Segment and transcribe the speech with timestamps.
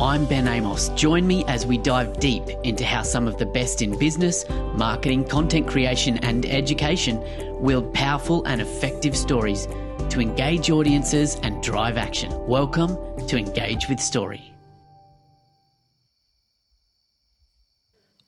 [0.00, 0.90] I'm Ben Amos.
[0.90, 4.44] Join me as we dive deep into how some of the best in business,
[4.76, 7.20] marketing, content creation, and education
[7.60, 9.66] wield powerful and effective stories
[10.10, 12.30] to engage audiences and drive action.
[12.46, 14.54] Welcome to Engage with Story.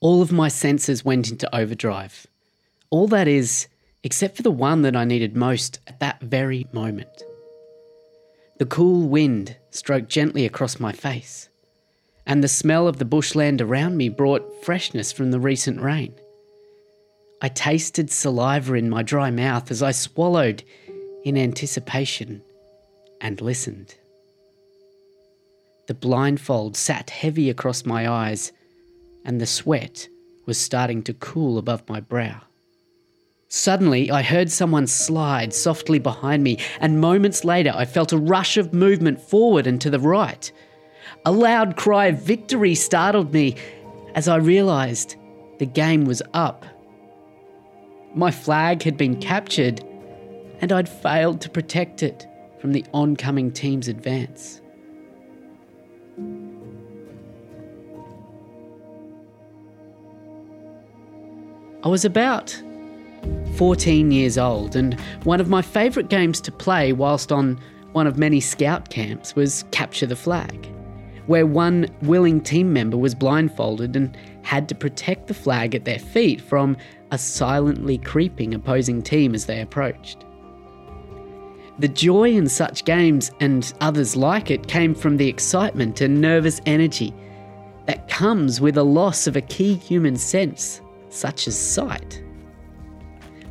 [0.01, 2.27] All of my senses went into overdrive.
[2.89, 3.69] All that is,
[4.03, 7.23] except for the one that I needed most at that very moment.
[8.59, 11.47] The cool wind stroked gently across my face
[12.31, 16.13] and the smell of the bushland around me brought freshness from the recent rain.
[17.41, 20.63] I tasted saliva in my dry mouth as I swallowed
[21.25, 22.41] in anticipation
[23.19, 23.95] and listened.
[25.89, 28.53] The blindfold sat heavy across my eyes,
[29.25, 30.07] and the sweat
[30.45, 32.39] was starting to cool above my brow.
[33.49, 38.55] Suddenly, I heard someone slide softly behind me, and moments later, I felt a rush
[38.55, 40.49] of movement forward and to the right.
[41.23, 43.55] A loud cry of victory startled me
[44.15, 45.15] as I realised
[45.59, 46.65] the game was up.
[48.15, 49.81] My flag had been captured,
[50.61, 52.25] and I'd failed to protect it
[52.59, 54.61] from the oncoming team's advance.
[61.83, 62.59] I was about
[63.57, 67.59] 14 years old, and one of my favourite games to play whilst on
[67.91, 70.67] one of many scout camps was Capture the Flag
[71.31, 75.97] where one willing team member was blindfolded and had to protect the flag at their
[75.97, 76.75] feet from
[77.11, 80.25] a silently creeping opposing team as they approached.
[81.79, 86.59] The joy in such games and others like it came from the excitement and nervous
[86.65, 87.13] energy
[87.85, 92.21] that comes with a loss of a key human sense, such as sight.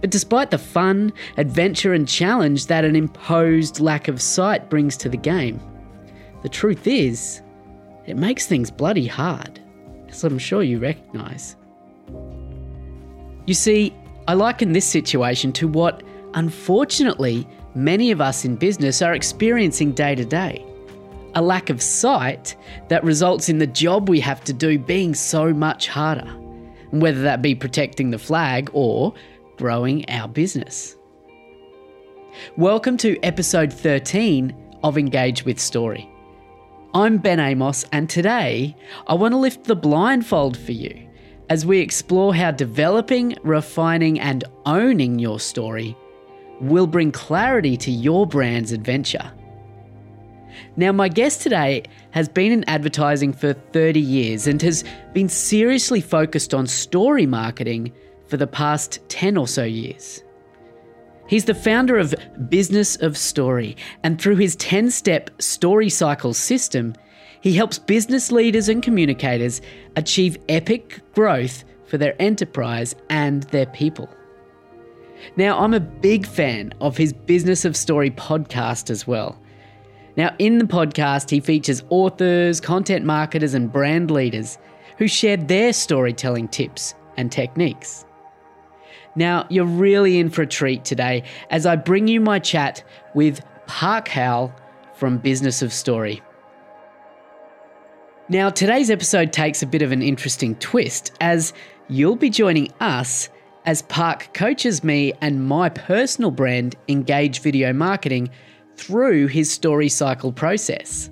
[0.03, 5.09] But despite the fun, adventure, and challenge that an imposed lack of sight brings to
[5.09, 5.59] the game,
[6.43, 7.41] the truth is,
[8.11, 9.61] it makes things bloody hard,
[10.09, 11.57] as I'm sure you recognise.
[13.47, 13.95] You see,
[14.27, 16.03] I liken this situation to what,
[16.35, 20.67] unfortunately, many of us in business are experiencing day to day
[21.37, 22.57] a lack of sight
[22.89, 26.27] that results in the job we have to do being so much harder,
[26.91, 29.15] whether that be protecting the flag or
[29.57, 30.97] growing our business.
[32.57, 36.11] Welcome to episode 13 of Engage with Story.
[36.93, 38.75] I'm Ben Amos, and today
[39.07, 41.09] I want to lift the blindfold for you
[41.49, 45.97] as we explore how developing, refining, and owning your story
[46.61, 49.31] will bring clarity to your brand's adventure.
[50.77, 56.01] Now, my guest today has been in advertising for 30 years and has been seriously
[56.01, 57.93] focused on story marketing
[58.27, 60.25] for the past 10 or so years.
[61.31, 62.13] He's the founder of
[62.49, 66.97] Business of Story, and through his 10 step story cycle system,
[67.41, 69.61] he helps business leaders and communicators
[69.95, 74.09] achieve epic growth for their enterprise and their people.
[75.37, 79.41] Now, I'm a big fan of his Business of Story podcast as well.
[80.17, 84.59] Now, in the podcast, he features authors, content marketers, and brand leaders
[84.99, 88.05] who share their storytelling tips and techniques.
[89.17, 92.85] Now, you're really in for a treat today as I bring you my chat
[93.15, 94.55] with Park Howell
[94.95, 96.23] from Business of Story.
[98.29, 101.53] Now, today's episode takes a bit of an interesting twist as
[101.89, 103.29] you'll be joining us
[103.67, 108.31] as Park coaches me and my personal brand, Engage Video Marketing,
[108.77, 111.11] through his story cycle process.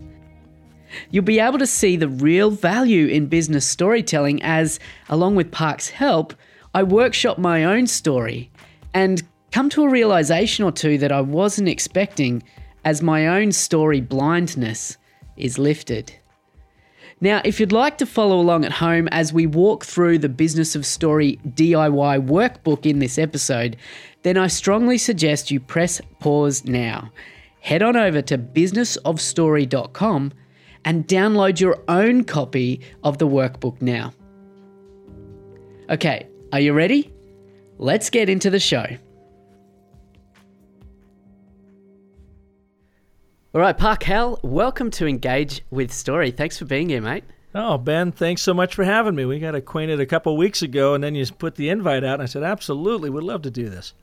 [1.10, 5.88] You'll be able to see the real value in business storytelling as, along with Park's
[5.88, 6.34] help,
[6.78, 8.53] I workshop my own story
[8.94, 12.41] and come to a realization or two that I wasn't expecting
[12.84, 14.97] as my own story blindness
[15.37, 16.15] is lifted.
[17.21, 20.77] Now, if you'd like to follow along at home as we walk through the Business
[20.77, 23.77] of Story DIY workbook in this episode,
[24.22, 27.11] then I strongly suggest you press pause now.
[27.59, 30.33] Head on over to businessofstory.com
[30.84, 34.12] and download your own copy of the workbook now.
[35.91, 37.12] Okay, are you ready?
[37.79, 38.87] Let's get into the show.
[43.55, 46.31] All right, Park Howell, welcome to Engage with Story.
[46.31, 47.25] Thanks for being here, mate.
[47.55, 49.25] Oh, Ben, thanks so much for having me.
[49.25, 52.23] We got acquainted a couple weeks ago, and then you put the invite out, and
[52.23, 53.95] I said, absolutely, would love to do this.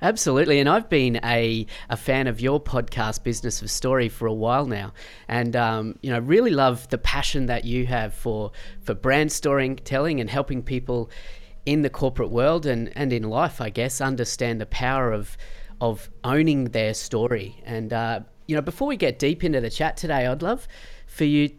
[0.00, 4.32] Absolutely, and I've been a, a fan of your podcast, Business of Story, for a
[4.32, 4.92] while now,
[5.26, 10.20] and um, you know really love the passion that you have for for brand storytelling
[10.20, 11.10] and helping people
[11.68, 15.36] in the corporate world and, and in life, I guess, understand the power of
[15.80, 17.62] of owning their story.
[17.64, 20.66] And uh, you know, before we get deep into the chat today, I'd love
[21.06, 21.50] for you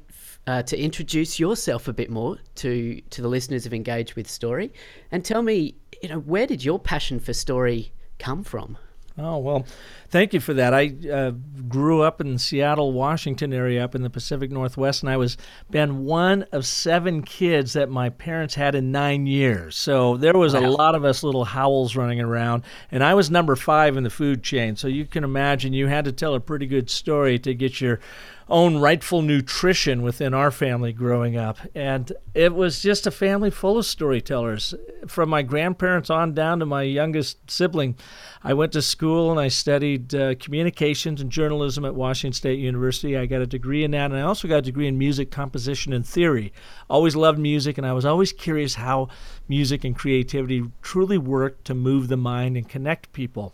[0.47, 4.73] uh, to introduce yourself a bit more to to the listeners of Engage with Story,
[5.11, 8.79] and tell me, you know, where did your passion for story come from?
[9.19, 9.65] Oh, well,
[10.09, 10.73] thank you for that.
[10.73, 11.31] I uh,
[11.67, 15.35] grew up in the Seattle, Washington area up in the Pacific Northwest, and I was
[15.69, 19.75] been one of seven kids that my parents had in nine years.
[19.75, 20.61] So there was wow.
[20.61, 24.09] a lot of us little Howells running around, and I was number five in the
[24.09, 24.75] food chain.
[24.75, 27.99] So you can imagine you had to tell a pretty good story to get your
[28.49, 31.57] own rightful nutrition within our family growing up.
[31.75, 34.73] And it was just a family full of storytellers.
[35.07, 37.95] From my grandparents on down to my youngest sibling,
[38.43, 43.17] I went to school and I studied uh, communications and journalism at Washington State University.
[43.17, 45.93] I got a degree in that, and I also got a degree in music composition
[45.93, 46.51] and theory.
[46.89, 49.09] Always loved music, and I was always curious how
[49.47, 53.53] music and creativity truly work to move the mind and connect people.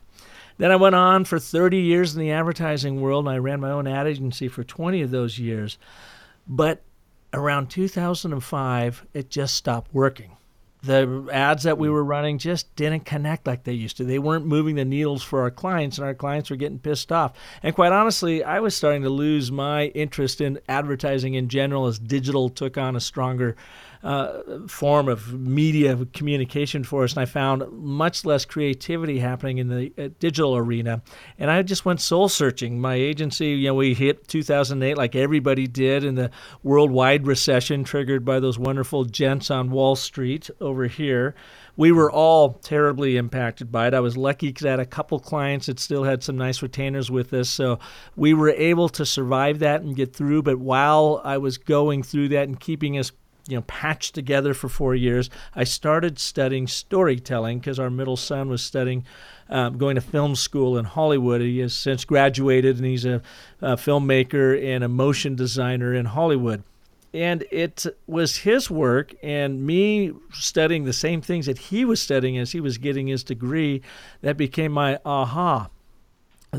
[0.58, 3.72] Then I went on for 30 years in the advertising world, and I ran my
[3.72, 5.78] own ad agency for 20 of those years.
[6.48, 6.82] But
[7.34, 10.32] around 2005, it just stopped working.
[10.84, 11.94] The ads that we hmm.
[11.94, 14.06] were running just didn't connect like they used to.
[14.06, 17.34] They weren't moving the needles for our clients, and our clients were getting pissed off.
[17.64, 21.98] And quite honestly, I was starting to lose my interest in advertising in general as
[21.98, 23.56] digital took on a stronger
[24.06, 29.68] uh, form of media communication for us, and I found much less creativity happening in
[29.68, 31.02] the uh, digital arena.
[31.40, 32.80] And I just went soul searching.
[32.80, 36.30] My agency, you know, we hit 2008 like everybody did in the
[36.62, 41.34] worldwide recession triggered by those wonderful gents on Wall Street over here
[41.78, 43.94] we were all terribly impacted by it.
[43.94, 47.12] I was lucky because I had a couple clients that still had some nice retainers
[47.12, 47.50] with us.
[47.50, 47.80] So
[48.16, 50.44] we were able to survive that and get through.
[50.44, 53.12] But while I was going through that and keeping us
[53.48, 55.30] you know patched together for four years.
[55.56, 59.06] I started studying storytelling because our middle son was studying,
[59.50, 61.42] um, going to film school in Hollywood.
[61.42, 63.22] He has since graduated and he's a,
[63.62, 66.64] a filmmaker and a motion designer in Hollywood.
[67.14, 72.38] And it was his work and me studying the same things that he was studying
[72.38, 73.82] as he was getting his degree
[74.22, 75.70] that became my aha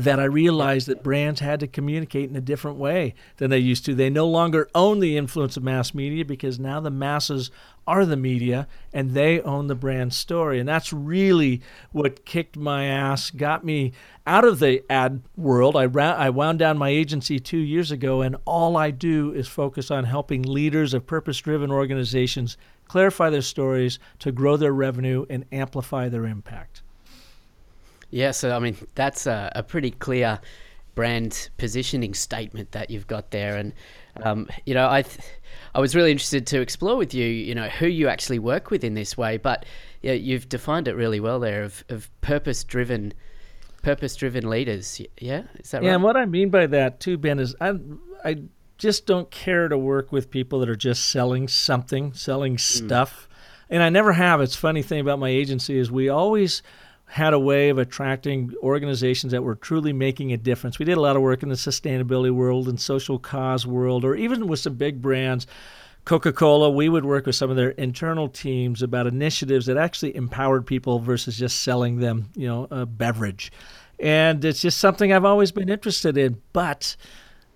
[0.03, 3.85] that I realized that brands had to communicate in a different way than they used
[3.85, 3.95] to.
[3.95, 7.51] They no longer own the influence of mass media because now the masses
[7.87, 10.59] are the media and they own the brand story.
[10.59, 11.61] And that's really
[11.91, 13.93] what kicked my ass, got me
[14.25, 15.75] out of the ad world.
[15.75, 19.47] I, ra- I wound down my agency two years ago, and all I do is
[19.47, 25.25] focus on helping leaders of purpose driven organizations clarify their stories to grow their revenue
[25.29, 26.81] and amplify their impact.
[28.09, 30.39] Yeah, so I mean that's a, a pretty clear
[30.95, 33.73] brand positioning statement that you've got there, and
[34.23, 35.19] um, you know I th-
[35.75, 38.83] I was really interested to explore with you, you know, who you actually work with
[38.83, 39.65] in this way, but
[40.01, 43.13] yeah, you've defined it really well there of, of purpose driven
[43.83, 44.99] purpose driven leaders.
[45.19, 45.91] Yeah, is that yeah, right?
[45.91, 47.73] Yeah, and what I mean by that too, Ben, is I
[48.23, 48.43] I
[48.77, 52.59] just don't care to work with people that are just selling something, selling mm.
[52.59, 53.27] stuff.
[53.29, 53.33] Mm.
[53.69, 54.39] And I never have.
[54.39, 56.61] It's funny thing about my agency is we always
[57.07, 60.77] had a way of attracting organizations that were truly making a difference.
[60.77, 64.15] We did a lot of work in the sustainability world and social cause world, or
[64.15, 65.47] even with some big brands.
[66.03, 70.15] Coca Cola, we would work with some of their internal teams about initiatives that actually
[70.15, 73.51] empowered people versus just selling them, you know, a beverage.
[73.99, 76.41] And it's just something I've always been interested in.
[76.53, 76.95] But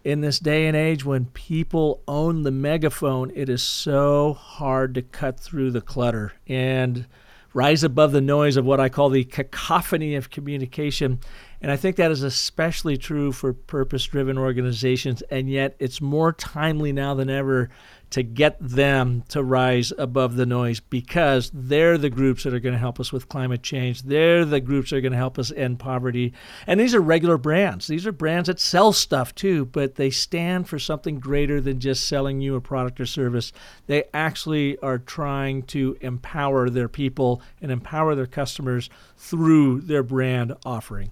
[0.04, 5.02] in this day and age when people own the megaphone, it is so hard to
[5.02, 6.34] cut through the clutter.
[6.48, 7.06] And
[7.54, 11.20] rise above the noise of what I call the cacophony of communication.
[11.62, 15.22] And I think that is especially true for purpose driven organizations.
[15.24, 17.70] And yet, it's more timely now than ever
[18.12, 22.74] to get them to rise above the noise because they're the groups that are going
[22.74, 24.04] to help us with climate change.
[24.04, 26.34] They're the groups that are going to help us end poverty.
[26.68, 27.88] And these are regular brands.
[27.88, 32.08] These are brands that sell stuff too, but they stand for something greater than just
[32.08, 33.54] selling you a product or service.
[33.88, 40.54] They actually are trying to empower their people and empower their customers through their brand
[40.66, 41.12] offering.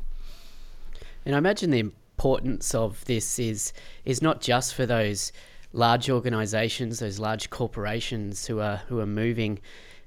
[1.26, 3.72] And I imagine the importance of this is
[4.04, 5.32] is not just for those
[5.74, 9.60] large organisations, those large corporations who are who are moving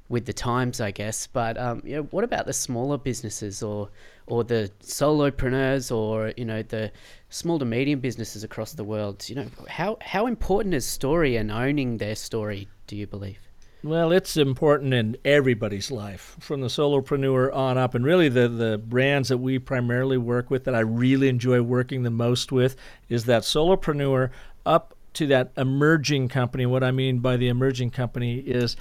[0.09, 1.26] with the times, I guess.
[1.26, 3.88] But um, you know, what about the smaller businesses or
[4.26, 6.92] or the solopreneurs or you know the
[7.31, 9.28] small to medium businesses across the world?
[9.28, 12.69] You know, how how important is story and owning their story?
[12.87, 13.38] Do you believe?
[13.85, 17.97] Well, it's important in everybody's life, from the solopreneur on up.
[17.97, 22.04] And really, the, the brands that we primarily work with that I really enjoy working
[22.04, 22.76] the most with
[23.09, 24.31] is that solopreneur
[24.64, 26.66] up to that emerging company.
[26.66, 28.76] What I mean by the emerging company is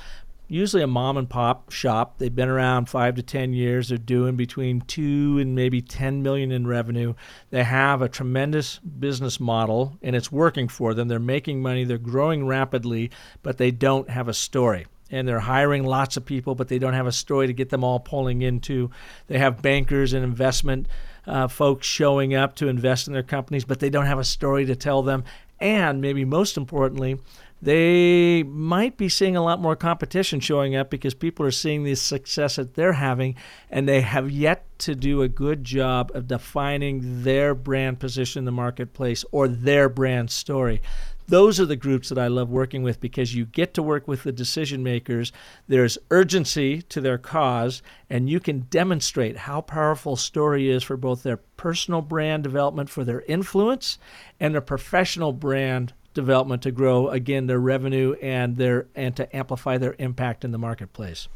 [0.48, 2.18] usually a mom and pop shop.
[2.18, 3.90] They've been around five to 10 years.
[3.90, 7.14] They're doing between two and maybe 10 million in revenue.
[7.52, 11.08] They have a tremendous business model and it's working for them.
[11.08, 13.12] They're making money, they're growing rapidly,
[13.44, 16.94] but they don't have a story and they're hiring lots of people, but they don't
[16.94, 18.90] have a story to get them all pulling into.
[19.28, 20.88] They have bankers and investment
[21.28, 24.66] uh, folks showing up to invest in their companies, but they don't have a story
[24.66, 25.24] to tell them.
[25.62, 27.20] And maybe most importantly,
[27.62, 31.94] they might be seeing a lot more competition showing up because people are seeing the
[31.94, 33.36] success that they're having,
[33.70, 38.46] and they have yet to do a good job of defining their brand position in
[38.46, 40.82] the marketplace or their brand story
[41.32, 44.24] those are the groups that I love working with because you get to work with
[44.24, 45.32] the decision makers.
[45.66, 51.24] There's urgency to their cause, and you can demonstrate how powerful story is for both
[51.24, 53.98] their personal brand development for their influence
[54.42, 59.78] and their professional brand development to grow again their revenue and their and to amplify
[59.78, 61.30] their impact in the marketplace.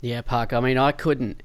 [0.00, 0.52] Yeah, Park.
[0.52, 1.42] I mean, I couldn't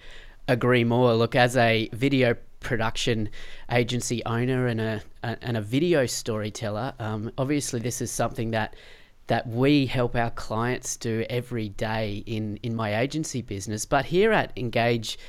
[0.47, 1.15] agree more.
[1.15, 3.29] Look, as a video production
[3.69, 8.75] agency owner and a, a and a video storyteller, um, obviously this is something that
[9.27, 13.85] that we help our clients do every day in in my agency business.
[13.85, 15.19] But here at Engage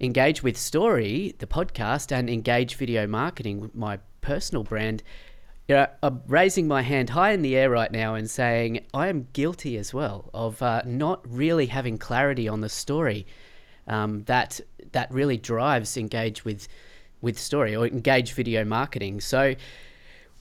[0.00, 5.02] Engage with Story, the podcast, and Engage Video Marketing, my personal brand,
[5.68, 9.08] you know, I'm raising my hand high in the air right now and saying I
[9.08, 13.26] am guilty as well of uh, not really having clarity on the story
[13.88, 14.60] um, that
[14.92, 16.68] that really drives engage with
[17.20, 19.20] with story or engage video marketing.
[19.20, 19.54] So.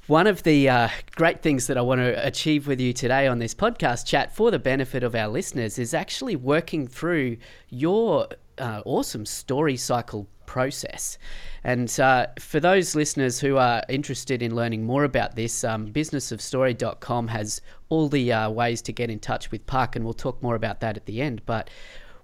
[0.07, 3.39] One of the uh, great things that I want to achieve with you today on
[3.39, 7.37] this podcast chat for the benefit of our listeners is actually working through
[7.69, 8.27] your
[8.59, 11.17] uh, awesome story cycle process.
[11.63, 17.27] And uh, for those listeners who are interested in learning more about this, um, businessofstory.com
[17.29, 20.55] has all the uh, ways to get in touch with Park, and we'll talk more
[20.55, 21.41] about that at the end.
[21.45, 21.69] But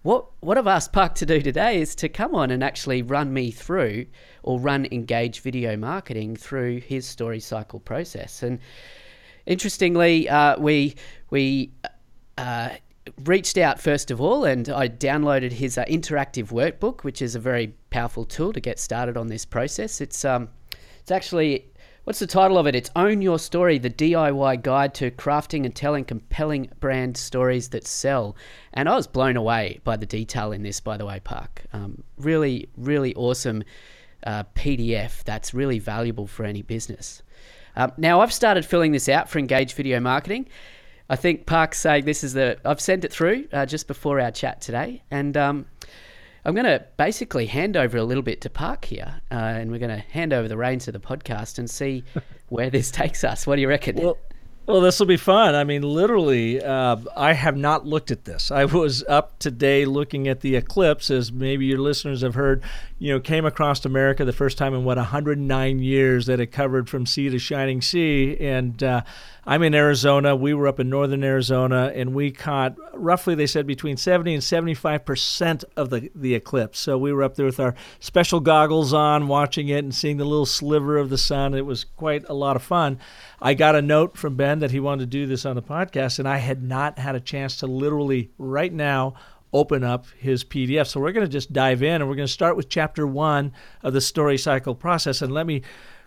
[0.04, 3.34] what what I've asked Park to do today is to come on and actually run
[3.34, 4.08] me through
[4.44, 8.42] or run Engage Video Marketing through his story cycle process.
[8.42, 8.60] And
[9.46, 10.96] interestingly, uh, we
[11.30, 11.72] we
[12.38, 12.70] uh,
[13.24, 17.40] reached out first of all, and I downloaded his uh, interactive workbook, which is a
[17.40, 20.02] very powerful tool to get started on this process.
[20.02, 20.50] It's um,
[21.00, 21.71] it's actually
[22.04, 22.76] what's the title of it?
[22.76, 27.86] It's Own Your Story: The DIY Guide to Crafting and Telling Compelling Brand Stories That
[27.86, 28.36] Sell.
[28.74, 31.64] And I was blown away by the detail in this, by the way, Park.
[31.74, 33.64] Um, really, really awesome
[34.24, 37.22] uh, PDF that's really valuable for any business.
[37.76, 40.48] Um, now I've started filling this out for Engage Video Marketing.
[41.10, 42.58] I think Park's saying this is the.
[42.66, 45.66] I've sent it through uh, just before our chat today, and um,
[46.44, 49.80] I'm going to basically hand over a little bit to Park here, uh, and we're
[49.80, 52.04] going to hand over the reins to the podcast and see
[52.50, 53.46] where this takes us.
[53.46, 53.98] What do you reckon?
[53.98, 54.18] Well,
[54.68, 55.56] well, this will be fun.
[55.56, 58.52] I mean, literally, uh, I have not looked at this.
[58.52, 62.64] I was up today looking at the eclipse, as maybe your listeners have heard.
[63.00, 66.88] You know, came across America the first time in what 109 years that it covered
[66.88, 69.02] from sea to shining sea, and uh,
[69.44, 70.36] I'm in Arizona.
[70.36, 74.44] We were up in northern Arizona, and we caught roughly, they said, between 70 and
[74.44, 76.80] 75 percent of the, the eclipse.
[76.80, 80.26] So we were up there with our special goggles on, watching it and seeing the
[80.26, 81.56] little sliver of the sun.
[81.56, 83.00] It was quite a lot of fun.
[83.42, 86.20] I got a note from Ben that he wanted to do this on the podcast,
[86.20, 89.16] and I had not had a chance to literally right now
[89.52, 90.88] open up his PDF.
[90.88, 93.52] So we're going to just dive in, and we're going to start with chapter one
[93.82, 95.22] of the story cycle process.
[95.22, 95.64] And let me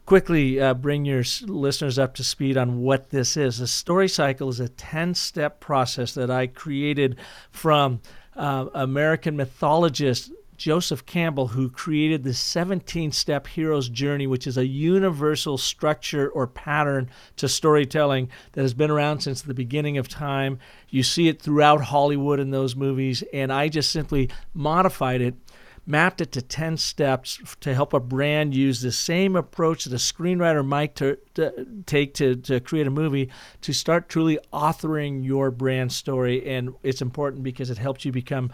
[0.07, 3.59] quickly uh, bring your listeners up to speed on what this is.
[3.59, 7.17] The story cycle is a 10 step process that I created
[7.50, 8.00] from
[8.37, 14.66] uh, American mythologist Joseph Campbell, who created the 17 step hero's journey, which is a
[14.66, 20.58] universal structure or pattern to storytelling that has been around since the beginning of time.
[20.90, 25.34] You see it throughout Hollywood in those movies, and I just simply modified it
[25.87, 29.96] mapped it to 10 steps to help a brand use the same approach that a
[29.96, 33.30] screenwriter might to, to take to, to create a movie
[33.61, 36.46] to start truly authoring your brand story.
[36.49, 38.50] And it's important because it helps you become.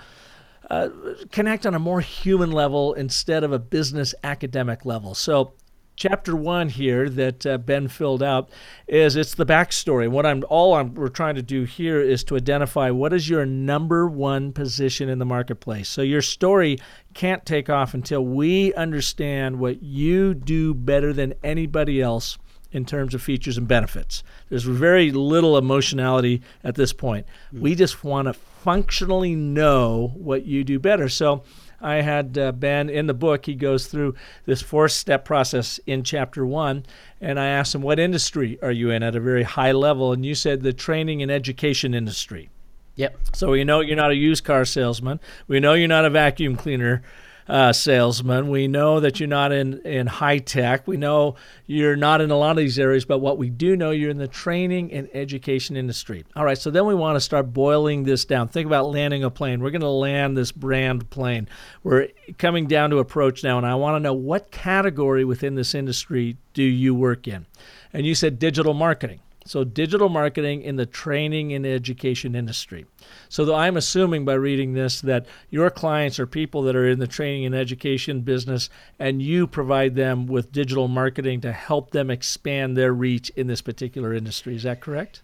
[0.70, 0.88] Uh,
[1.32, 5.14] connect on a more human level instead of a business academic level.
[5.16, 5.52] So
[5.96, 8.48] chapter one here that uh, Ben filled out
[8.86, 10.08] is it's the backstory.
[10.08, 13.44] What I'm all I'm, we're trying to do here is to identify what is your
[13.44, 15.88] number one position in the marketplace.
[15.88, 16.78] So your story
[17.14, 22.38] can't take off until we understand what you do better than anybody else
[22.72, 24.22] in terms of features and benefits.
[24.48, 27.26] There's very little emotionality at this point.
[27.48, 27.62] Mm-hmm.
[27.62, 31.08] We just want to functionally know what you do better.
[31.08, 31.42] So
[31.80, 33.46] I had uh, Ben in the book.
[33.46, 36.84] He goes through this four step process in chapter one.
[37.20, 40.12] And I asked him, What industry are you in at a very high level?
[40.12, 42.50] And you said the training and education industry.
[42.96, 43.18] Yep.
[43.34, 45.20] So we know you're not a used car salesman.
[45.48, 47.02] We know you're not a vacuum cleaner
[47.50, 48.48] uh, salesman.
[48.48, 50.86] We know that you're not in, in high tech.
[50.86, 51.34] We know
[51.66, 54.18] you're not in a lot of these areas, but what we do know, you're in
[54.18, 56.24] the training and education industry.
[56.36, 58.48] All right, so then we want to start boiling this down.
[58.48, 59.60] Think about landing a plane.
[59.60, 61.48] We're going to land this brand plane.
[61.82, 65.74] We're coming down to approach now, and I want to know what category within this
[65.74, 67.46] industry do you work in?
[67.92, 69.20] And you said digital marketing.
[69.46, 72.86] So, digital marketing in the training and education industry.
[73.28, 77.06] So, I'm assuming by reading this that your clients are people that are in the
[77.06, 78.68] training and education business,
[78.98, 83.62] and you provide them with digital marketing to help them expand their reach in this
[83.62, 84.54] particular industry.
[84.56, 85.22] Is that correct?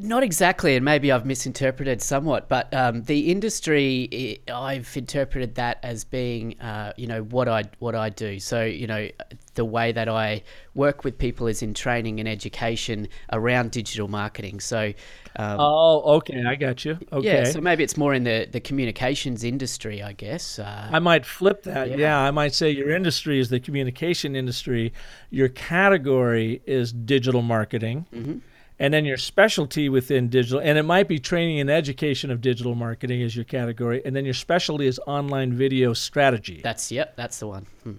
[0.00, 6.04] Not exactly, and maybe I've misinterpreted somewhat, but um, the industry I've interpreted that as
[6.04, 8.40] being, uh, you know, what I what I do.
[8.40, 9.10] So, you know,
[9.54, 10.44] the way that I
[10.74, 14.60] work with people is in training and education around digital marketing.
[14.60, 14.94] So,
[15.36, 16.98] um, oh, okay, I got you.
[17.12, 20.58] Okay, yeah, so maybe it's more in the the communications industry, I guess.
[20.58, 21.90] Uh, I might flip that.
[21.90, 21.96] Yeah.
[21.96, 24.94] yeah, I might say your industry is the communication industry.
[25.28, 28.06] Your category is digital marketing.
[28.14, 28.38] Mm-hmm
[28.82, 32.74] and then your specialty within digital and it might be training and education of digital
[32.74, 37.38] marketing as your category and then your specialty is online video strategy that's yep that's
[37.38, 37.92] the one hmm.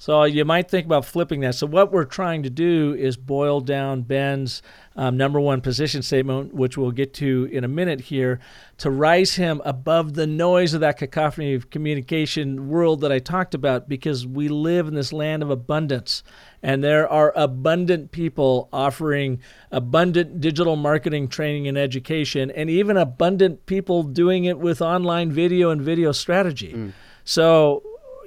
[0.00, 1.56] So you might think about flipping that.
[1.56, 4.62] So what we're trying to do is boil down Ben's
[4.96, 8.40] um, number one position statement, which we'll get to in a minute here,
[8.78, 13.54] to rise him above the noise of that cacophony of communication world that I talked
[13.54, 16.22] about, because we live in this land of abundance,
[16.62, 19.38] and there are abundant people offering
[19.70, 25.68] abundant digital marketing training and education, and even abundant people doing it with online video
[25.68, 26.72] and video strategy.
[26.72, 26.92] Mm.
[27.22, 27.82] So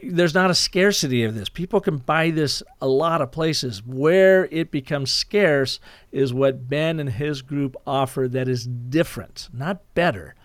[0.09, 1.49] there's not a scarcity of this.
[1.49, 3.83] People can buy this a lot of places.
[3.85, 5.79] Where it becomes scarce
[6.11, 10.35] is what Ben and his group offer that is different, not better,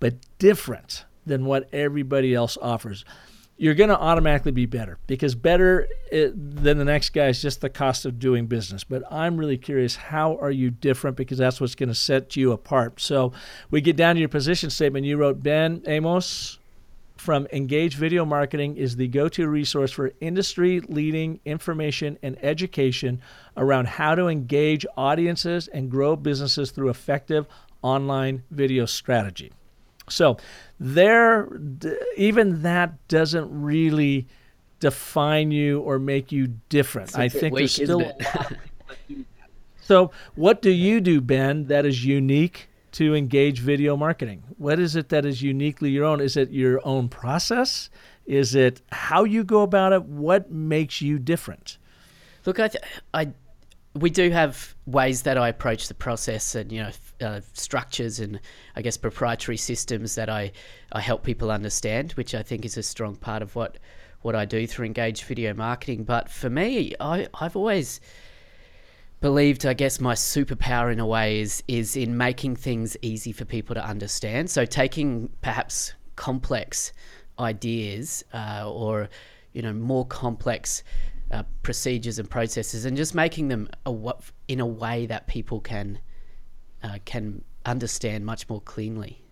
[0.00, 3.04] but different than what everybody else offers.
[3.56, 7.60] You're going to automatically be better because better it, than the next guy is just
[7.60, 8.82] the cost of doing business.
[8.82, 11.16] But I'm really curious, how are you different?
[11.16, 13.00] Because that's what's going to set you apart.
[13.00, 13.32] So
[13.70, 15.06] we get down to your position statement.
[15.06, 16.58] You wrote Ben Amos
[17.24, 23.18] from Engage Video Marketing is the go to resource for industry leading information and education
[23.56, 27.46] around how to engage audiences and grow businesses through effective
[27.80, 29.50] online video strategy.
[30.06, 30.36] So,
[30.78, 31.48] there,
[32.18, 34.28] even that doesn't really
[34.78, 37.18] define you or make you different.
[37.18, 38.12] I think there's still.
[39.80, 44.44] so, what do you do, Ben, that is unique to engage video marketing?
[44.56, 46.20] What is it that is uniquely your own?
[46.20, 47.90] Is it your own process?
[48.24, 50.04] Is it how you go about it?
[50.04, 51.78] What makes you different?
[52.46, 53.32] Look, I, th- I
[53.94, 58.40] we do have ways that I approach the process and you know uh, structures and
[58.76, 60.52] I guess proprietary systems that I,
[60.92, 63.78] I help people understand, which I think is a strong part of what
[64.22, 66.04] what I do through engaged video marketing.
[66.04, 68.00] But for me, I, I've always
[69.24, 73.46] believed, I guess, my superpower in a way is is in making things easy for
[73.46, 74.50] people to understand.
[74.50, 76.92] So taking perhaps complex
[77.38, 79.08] ideas uh, or
[79.54, 80.82] you know more complex
[81.30, 84.12] uh, procedures and processes and just making them a,
[84.46, 86.00] in a way that people can
[86.82, 89.22] uh, can understand much more cleanly.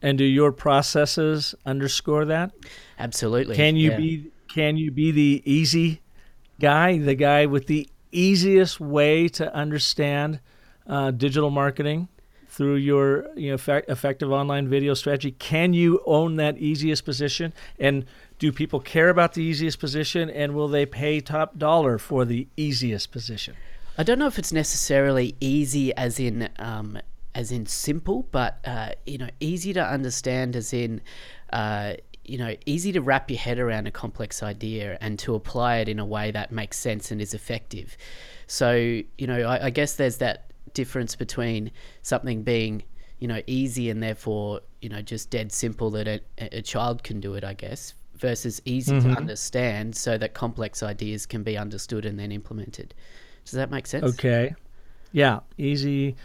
[0.00, 2.52] And do your processes underscore that?
[2.98, 3.54] Absolutely.
[3.54, 3.96] Can you yeah.
[3.98, 6.00] be can you be the easy
[6.58, 7.86] guy, the guy with the
[8.18, 10.40] easiest way to understand
[10.86, 12.08] uh, digital marketing
[12.48, 15.32] through your you know effect, effective online video strategy?
[15.32, 17.52] Can you own that easiest position?
[17.78, 18.04] And
[18.38, 20.30] do people care about the easiest position?
[20.30, 23.56] And will they pay top dollar for the easiest position?
[23.96, 26.98] I don't know if it's necessarily easy as in um,
[27.34, 31.00] as in simple, but uh, you know, easy to understand as in
[31.52, 31.94] uh,
[32.24, 35.88] you know, easy to wrap your head around a complex idea and to apply it
[35.88, 37.96] in a way that makes sense and is effective.
[38.46, 41.70] So, you know, I, I guess there's that difference between
[42.02, 42.82] something being,
[43.18, 47.20] you know, easy and therefore, you know, just dead simple that a, a child can
[47.20, 49.12] do it, I guess, versus easy mm-hmm.
[49.12, 52.94] to understand so that complex ideas can be understood and then implemented.
[53.44, 54.04] Does that make sense?
[54.04, 54.54] Okay.
[55.12, 55.40] Yeah.
[55.58, 56.16] Easy,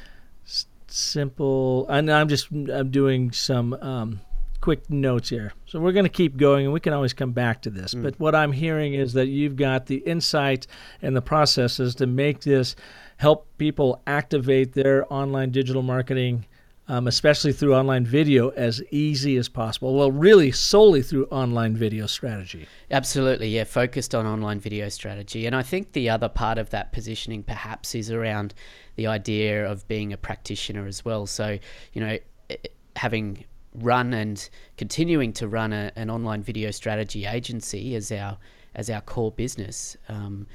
[0.46, 1.88] s- simple.
[1.90, 4.22] And I'm just, I'm doing some, um,
[4.62, 5.54] quick notes here.
[5.65, 7.93] So we're going to keep going, and we can always come back to this.
[7.93, 8.04] Mm.
[8.04, 10.67] But what I'm hearing is that you've got the insight
[11.02, 12.76] and the processes to make this
[13.17, 16.45] help people activate their online digital marketing.
[16.91, 19.93] Um, especially through online video, as easy as possible.
[19.93, 22.67] Well, really, solely through online video strategy.
[22.89, 25.45] Absolutely, yeah, focused on online video strategy.
[25.45, 28.56] And I think the other part of that positioning perhaps is around
[28.95, 31.28] the idea of being a practitioner as well.
[31.28, 31.60] So,
[31.93, 32.17] you know,
[32.95, 33.45] having
[33.82, 38.38] run and continuing to run a, an online video strategy agency as our
[38.76, 40.46] as our core business, um,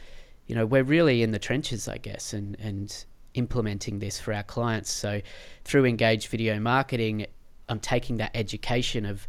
[0.47, 4.45] you know, we're really in the trenches, I guess, and and implementing this for our
[4.45, 4.91] clients.
[4.91, 5.21] So
[5.65, 7.27] through engaged video marketing,
[7.69, 9.27] I'm taking that education of,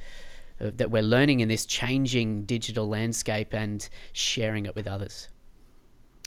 [0.59, 5.29] of that we're learning in this changing digital landscape and sharing it with others.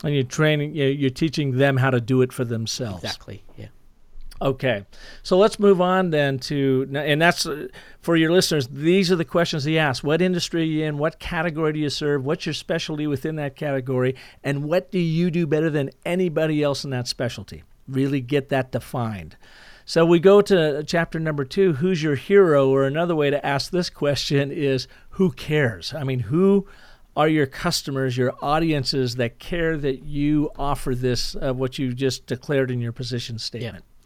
[0.05, 3.03] And you're training, you're teaching them how to do it for themselves.
[3.03, 3.43] Exactly.
[3.57, 3.67] Yeah.
[4.41, 4.85] Okay,
[5.25, 7.67] so let's move on then to, and that's uh,
[8.01, 8.69] for your listeners.
[8.69, 10.99] These are the questions he asked: What industry are you in?
[10.99, 12.25] What category do you serve?
[12.25, 14.15] What's your specialty within that category?
[14.45, 17.65] And what do you do better than anybody else in that specialty?
[17.89, 19.37] Really get that defined.
[19.85, 21.73] So we go to chapter number two.
[21.73, 22.69] Who's your hero?
[22.69, 25.95] Or another way to ask this question is, who cares?
[25.95, 26.67] I mean, who
[27.17, 32.27] are your customers, your audiences that care that you offer this, uh, what you just
[32.27, 33.83] declared in your position statement?
[33.89, 33.98] Yeah.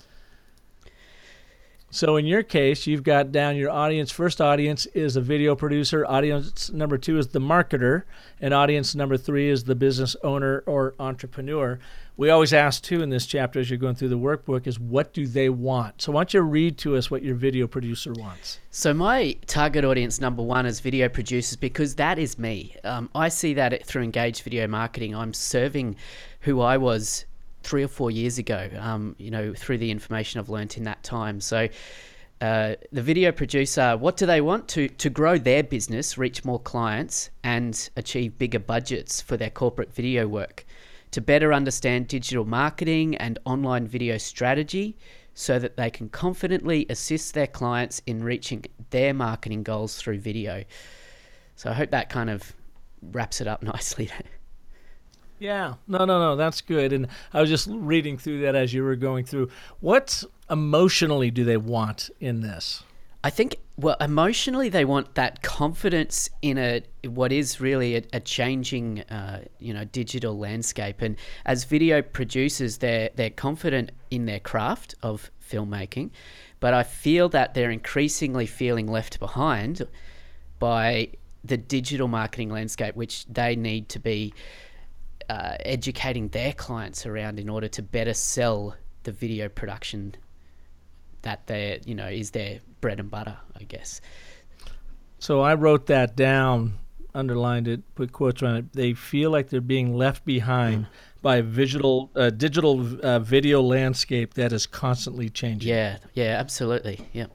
[1.95, 4.11] So in your case, you've got down your audience.
[4.11, 6.07] First audience is a video producer.
[6.07, 8.05] Audience number two is the marketer,
[8.41, 11.79] and audience number three is the business owner or entrepreneur.
[12.17, 15.13] We always ask too in this chapter as you're going through the workbook is what
[15.13, 16.01] do they want?
[16.01, 18.59] So why don't you read to us what your video producer wants?
[18.71, 22.75] So my target audience number one is video producers because that is me.
[22.85, 25.15] Um, I see that through engaged video marketing.
[25.15, 25.97] I'm serving
[26.41, 27.27] who I was
[27.63, 31.03] three or four years ago, um, you know, through the information I've learnt in that
[31.03, 31.41] time.
[31.41, 31.69] So,
[32.41, 36.59] uh, the video producer, what do they want to to grow their business, reach more
[36.59, 40.65] clients, and achieve bigger budgets for their corporate video work?
[41.13, 44.97] To better understand digital marketing and online video strategy,
[45.35, 50.65] so that they can confidently assist their clients in reaching their marketing goals through video.
[51.57, 52.53] So I hope that kind of
[53.13, 54.11] wraps it up nicely.
[55.43, 56.93] Yeah, no, no, no, that's good.
[56.93, 59.51] And I was just reading through that as you were going through.
[59.81, 62.85] What emotionally do they want in this?
[63.25, 68.21] I think well, emotionally they want that confidence in a what is really a, a
[68.21, 71.03] changing, uh, you know, digital landscape.
[71.03, 76.11] And as video producers, they're they're confident in their craft of filmmaking,
[76.61, 79.89] but I feel that they're increasingly feeling left behind
[80.61, 81.09] by
[81.43, 84.33] the digital marketing landscape, which they need to be
[85.29, 90.15] uh, educating their clients around in order to better sell the video production
[91.23, 94.01] that they you know is their bread and butter, I guess.
[95.19, 96.79] So I wrote that down,
[97.15, 98.73] underlined it, put quotes on it.
[98.73, 100.85] They feel like they're being left behind.
[100.85, 100.89] Mm.
[101.23, 105.71] By a visual, uh, digital uh, video landscape that is constantly changing.
[105.71, 106.99] Yeah, yeah, absolutely.
[107.13, 107.27] Yeah.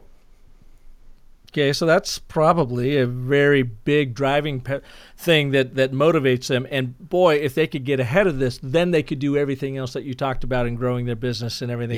[1.52, 4.82] Okay, so that's probably a very big driving pe-
[5.18, 6.68] thing that, that motivates them.
[6.70, 9.94] And boy, if they could get ahead of this, then they could do everything else
[9.94, 11.98] that you talked about in growing their business and everything,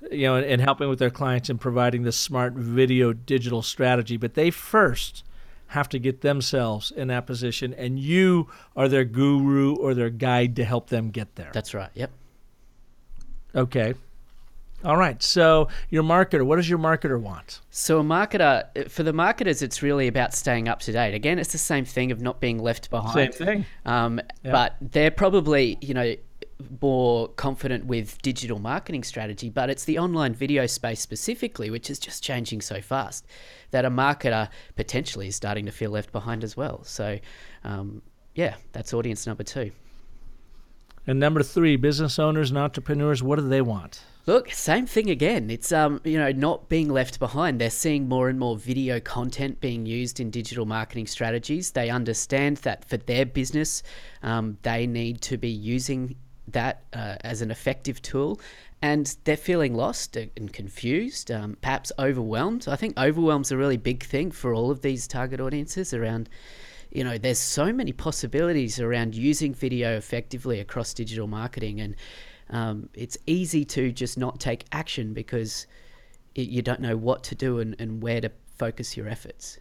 [0.00, 0.08] yeah.
[0.10, 4.16] you know, and, and helping with their clients and providing the smart video digital strategy.
[4.16, 5.24] But they first
[5.68, 10.56] have to get themselves in that position, and you are their guru or their guide
[10.56, 11.50] to help them get there.
[11.52, 11.90] That's right.
[11.94, 12.10] Yep.
[13.54, 13.94] Okay.
[14.86, 15.20] All right.
[15.20, 17.60] So your marketer, what does your marketer want?
[17.70, 21.12] So a marketer, for the marketers, it's really about staying up to date.
[21.12, 23.34] Again, it's the same thing of not being left behind.
[23.34, 23.66] Same thing.
[23.84, 24.52] Um, yeah.
[24.52, 26.14] But they're probably, you know,
[26.80, 31.98] more confident with digital marketing strategy, but it's the online video space specifically, which is
[31.98, 33.26] just changing so fast
[33.72, 36.84] that a marketer potentially is starting to feel left behind as well.
[36.84, 37.18] So,
[37.64, 38.02] um,
[38.36, 39.72] yeah, that's audience number two.
[41.08, 44.04] And number three, business owners and entrepreneurs, what do they want?
[44.26, 45.50] Look, same thing again.
[45.50, 47.60] It's um, you know, not being left behind.
[47.60, 51.70] They're seeing more and more video content being used in digital marketing strategies.
[51.70, 53.84] They understand that for their business,
[54.24, 56.16] um, they need to be using
[56.48, 58.40] that uh, as an effective tool,
[58.82, 62.66] and they're feeling lost and confused, um, perhaps overwhelmed.
[62.66, 66.28] I think overwhelm's a really big thing for all of these target audiences around
[66.90, 71.94] you know, there's so many possibilities around using video effectively across digital marketing, and
[72.50, 75.66] um, it's easy to just not take action because
[76.34, 79.58] it, you don't know what to do and, and where to focus your efforts.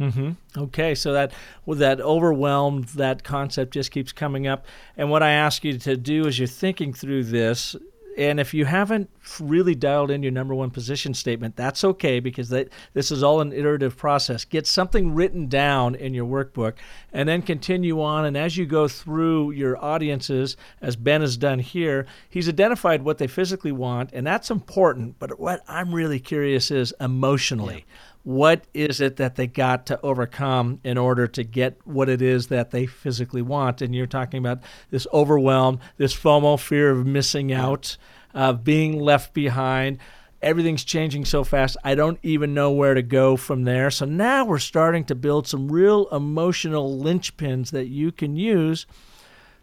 [0.00, 0.32] Mm-hmm.
[0.56, 1.32] Okay, so that
[1.66, 4.64] with that overwhelmed, that concept just keeps coming up.
[4.96, 7.74] And what I ask you to do as you're thinking through this
[8.18, 12.48] and if you haven't really dialed in your number one position statement, that's okay because
[12.48, 14.44] that, this is all an iterative process.
[14.44, 16.74] Get something written down in your workbook
[17.12, 18.24] and then continue on.
[18.24, 23.18] And as you go through your audiences, as Ben has done here, he's identified what
[23.18, 25.20] they physically want, and that's important.
[25.20, 27.84] But what I'm really curious is emotionally.
[27.86, 27.94] Yeah
[28.28, 32.48] what is it that they got to overcome in order to get what it is
[32.48, 33.80] that they physically want?
[33.80, 34.58] And you're talking about
[34.90, 37.96] this overwhelm, this FOMO, fear of missing out,
[38.34, 39.96] of being left behind.
[40.42, 41.78] everything's changing so fast.
[41.82, 43.90] I don't even know where to go from there.
[43.90, 48.86] So now we're starting to build some real emotional linchpins that you can use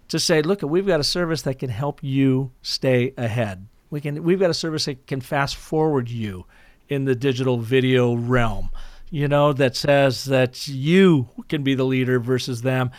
[0.08, 3.68] to say, look, we've got a service that can help you stay ahead.
[3.92, 6.48] We can we've got a service that can fast forward you
[6.90, 8.70] in the digital video realm.
[9.12, 12.92] You know, that says that you can be the leader versus them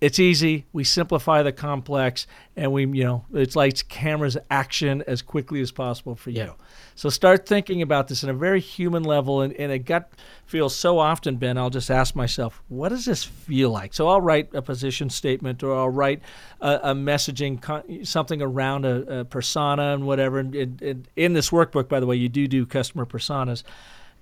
[0.00, 0.64] it's easy.
[0.72, 5.72] We simplify the complex, and we, you know, it's lights, cameras, action as quickly as
[5.72, 6.54] possible for you.
[6.94, 10.10] So start thinking about this in a very human level, and, and a gut
[10.46, 11.58] feel so often, Ben.
[11.58, 13.92] I'll just ask myself, what does this feel like?
[13.92, 16.22] So I'll write a position statement, or I'll write
[16.62, 20.38] a, a messaging, something around a, a, persona and whatever.
[20.38, 23.64] And, and, and in this workbook, by the way, you do do customer personas.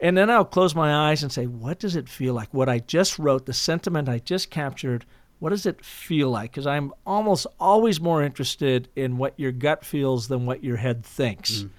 [0.00, 2.52] And then I'll close my eyes and say, what does it feel like?
[2.52, 5.04] What I just wrote, the sentiment I just captured
[5.38, 6.50] what does it feel like?
[6.50, 11.04] Because I'm almost always more interested in what your gut feels than what your head
[11.04, 11.62] thinks.
[11.62, 11.70] Mm.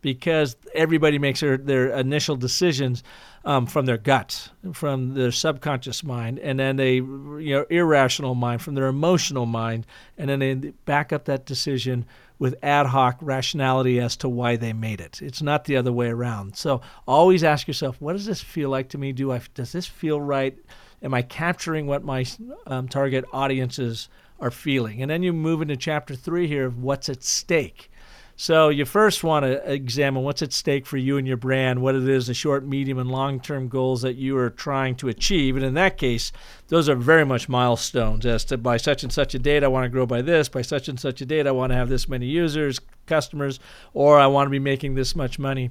[0.00, 3.04] Because everybody makes their, their initial decisions
[3.44, 8.62] um, from their gut, from their subconscious mind, and then they, you know, irrational mind
[8.62, 9.86] from their emotional mind,
[10.18, 12.04] and then they back up that decision
[12.40, 15.22] with ad hoc rationality as to why they made it.
[15.22, 16.56] It's not the other way around.
[16.56, 19.12] So always ask yourself, what does this feel like to me?
[19.12, 20.58] Do I does this feel right?
[21.02, 22.24] Am I capturing what my
[22.66, 24.08] um, target audiences
[24.40, 25.02] are feeling?
[25.02, 27.90] And then you move into chapter three here of what's at stake.
[28.34, 31.94] So you first want to examine what's at stake for you and your brand, what
[31.94, 35.54] it is, the short, medium, and long-term goals that you are trying to achieve.
[35.54, 36.32] And in that case,
[36.68, 39.84] those are very much milestones as to by such and such a date I want
[39.84, 42.08] to grow by this, by such and such a date I want to have this
[42.08, 43.60] many users, customers,
[43.92, 45.70] or I want to be making this much money.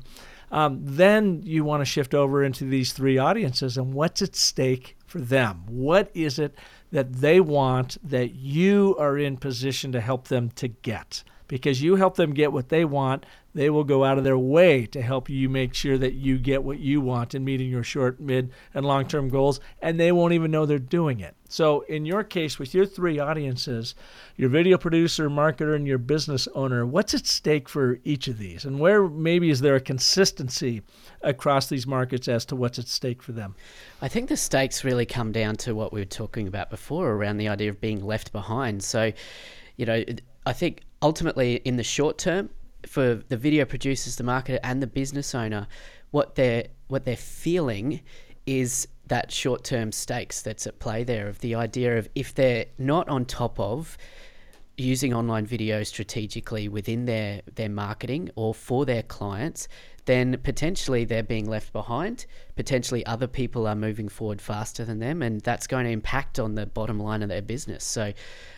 [0.51, 4.97] Um, then you want to shift over into these three audiences and what's at stake
[5.11, 5.63] for them?
[5.67, 6.55] What is it
[6.91, 11.23] that they want that you are in position to help them to get?
[11.47, 14.85] Because you help them get what they want, they will go out of their way
[14.87, 18.19] to help you make sure that you get what you want in meeting your short,
[18.19, 21.35] mid, and long term goals, and they won't even know they're doing it.
[21.49, 23.93] So, in your case, with your three audiences,
[24.37, 28.63] your video producer, marketer, and your business owner, what's at stake for each of these?
[28.63, 30.81] And where maybe is there a consistency
[31.21, 33.55] across these markets as to what's at stake for them?
[34.01, 37.37] I think the stakes really come down to what we were talking about before around
[37.37, 38.81] the idea of being left behind.
[38.81, 39.11] So,
[39.75, 40.05] you know,
[40.45, 42.49] I think ultimately in the short term,
[42.85, 45.67] for the video producers, the marketer, and the business owner,
[46.11, 48.01] what they're what they're feeling
[48.45, 52.65] is that short term stakes that's at play there of the idea of if they're
[52.77, 53.97] not on top of
[54.77, 59.67] using online video strategically within their their marketing or for their clients
[60.05, 62.25] then potentially they're being left behind.
[62.55, 66.55] Potentially other people are moving forward faster than them and that's going to impact on
[66.55, 67.83] the bottom line of their business.
[67.83, 68.13] So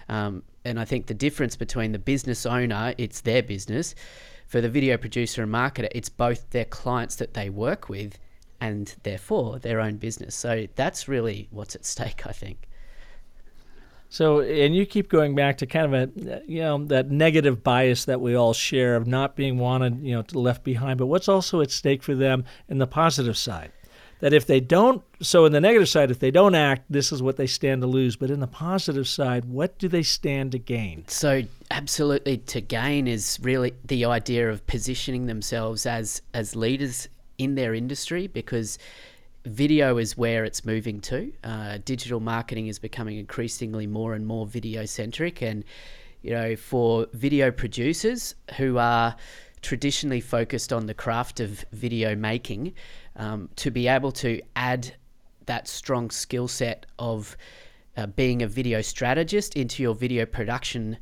[0.10, 3.96] um, and I think the difference between the business owner, it's their business,
[4.48, 8.20] for the video producer and marketer, it's both their clients that they work with
[8.62, 10.36] and therefore their own business.
[10.36, 12.68] So that's really what's at stake, I think.
[14.10, 18.06] So, and you keep going back to kind of a, you know, that negative bias
[18.06, 21.00] that we all share of not being wanted, you know, left behind.
[21.00, 23.72] But what's also at stake for them in the positive side?
[24.24, 27.22] That if they don't, so in the negative side, if they don't act, this is
[27.22, 28.16] what they stand to lose.
[28.16, 31.04] But in the positive side, what do they stand to gain?
[31.10, 37.56] So, absolutely, to gain is really the idea of positioning themselves as as leaders in
[37.56, 38.80] their industry because
[39.44, 41.34] video is where it's moving to.
[41.44, 45.66] Uh, digital marketing is becoming increasingly more and more video centric, and
[46.22, 49.18] you know, for video producers who are
[49.64, 52.74] traditionally focused on the craft of video making,
[53.16, 54.94] um, to be able to add
[55.48, 57.36] that strong skill set of
[57.98, 60.98] uh, being a video strategist into your video production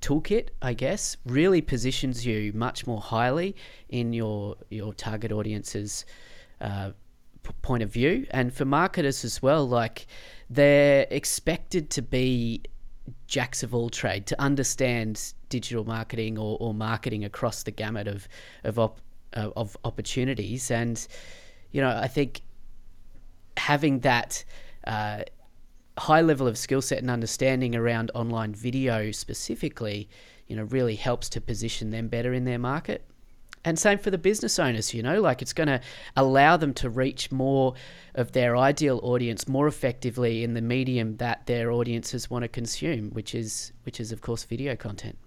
[0.00, 3.54] toolkit, I guess, really positions you much more highly
[3.88, 6.04] in your your target audience's
[6.60, 6.90] uh,
[7.42, 9.66] p- point of view, and for marketers as well.
[9.68, 10.06] Like
[10.48, 12.62] they're expected to be
[13.26, 18.28] jacks of all trade to understand digital marketing or, or marketing across the gamut of
[18.64, 19.00] of op,
[19.34, 21.06] uh, of opportunities and
[21.76, 22.40] you know, I think
[23.56, 24.44] having that
[24.86, 25.24] uh,
[25.98, 30.08] high level of skill set and understanding around online video specifically,
[30.46, 33.04] you know, really helps to position them better in their market.
[33.66, 35.80] And same for the business owners, you know, like it's going to
[36.16, 37.74] allow them to reach more
[38.14, 43.10] of their ideal audience more effectively in the medium that their audiences want to consume,
[43.10, 45.18] which is which is of course video content.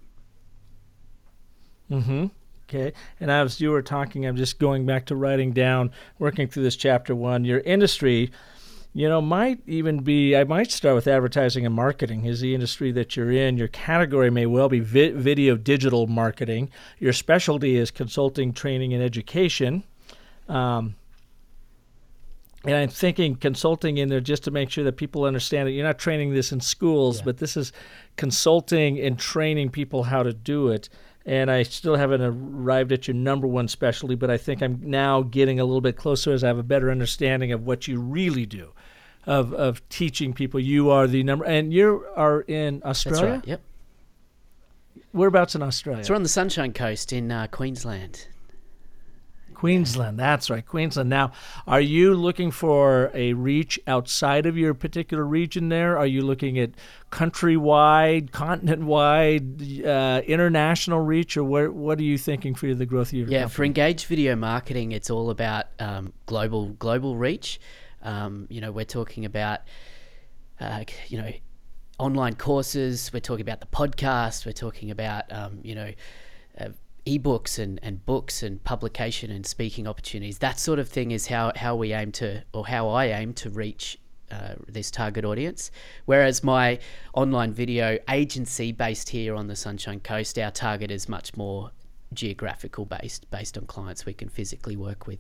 [1.92, 2.32] Mhm.
[2.70, 2.94] Okay.
[3.20, 6.78] And as you were talking, I'm just going back to writing down, working through this
[6.78, 7.44] chapter one.
[7.44, 8.32] Your industry
[8.94, 12.92] you know, might even be, I might start with advertising and marketing is the industry
[12.94, 13.58] that you're in.
[13.58, 16.72] Your category may well be vi- video digital marketing.
[16.98, 19.84] Your specialty is consulting, training, and education.
[20.48, 20.96] Um,
[22.66, 25.74] and I'm thinking consulting in there just to make sure that people understand it.
[25.74, 27.26] You're not training this in schools, yeah.
[27.26, 27.72] but this is
[28.18, 30.90] consulting and training people how to do it.
[31.26, 35.22] And I still haven't arrived at your number one specialty, but I think I'm now
[35.22, 38.46] getting a little bit closer as I have a better understanding of what you really
[38.46, 38.72] do,
[39.28, 40.60] of of teaching people.
[40.60, 43.22] You are the number, and you are in Australia.
[43.22, 43.48] That's right.
[43.48, 43.62] Yep.
[45.12, 46.04] Whereabouts in Australia?
[46.04, 48.28] So we're on the Sunshine Coast in uh, Queensland.
[49.60, 50.18] Queensland.
[50.18, 51.10] That's right, Queensland.
[51.10, 51.32] Now,
[51.68, 55.98] are you looking for a reach outside of your particular region there?
[55.98, 56.72] Are you looking at
[57.12, 63.14] countrywide, continent-wide, uh, international reach, or what, what are you thinking for the growth of
[63.14, 63.56] your Yeah, company?
[63.56, 67.60] for engaged Video Marketing, it's all about um, global global reach.
[68.02, 69.60] Um, you know, we're talking about,
[70.62, 71.32] uh, you know,
[71.98, 73.12] online courses.
[73.14, 74.46] We're talking about the podcast.
[74.46, 75.92] We're talking about, um, you know,
[77.10, 80.38] ebooks and, and books and publication and speaking opportunities.
[80.40, 83.50] That sort of thing is how, how we aim to, or how I aim to
[83.50, 83.98] reach
[84.32, 85.72] uh, this target audience.
[86.06, 86.80] Whereas my
[87.14, 91.72] online video agency based here on the Sunshine Coast, our target is much more
[92.14, 95.20] geographical based, based on clients we can physically work with.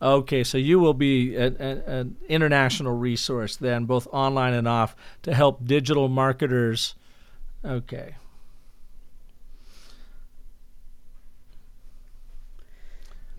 [0.00, 5.32] Okay, so you will be an, an, international resource then, both online and off, to
[5.32, 6.94] help digital marketers.
[7.64, 8.14] Okay.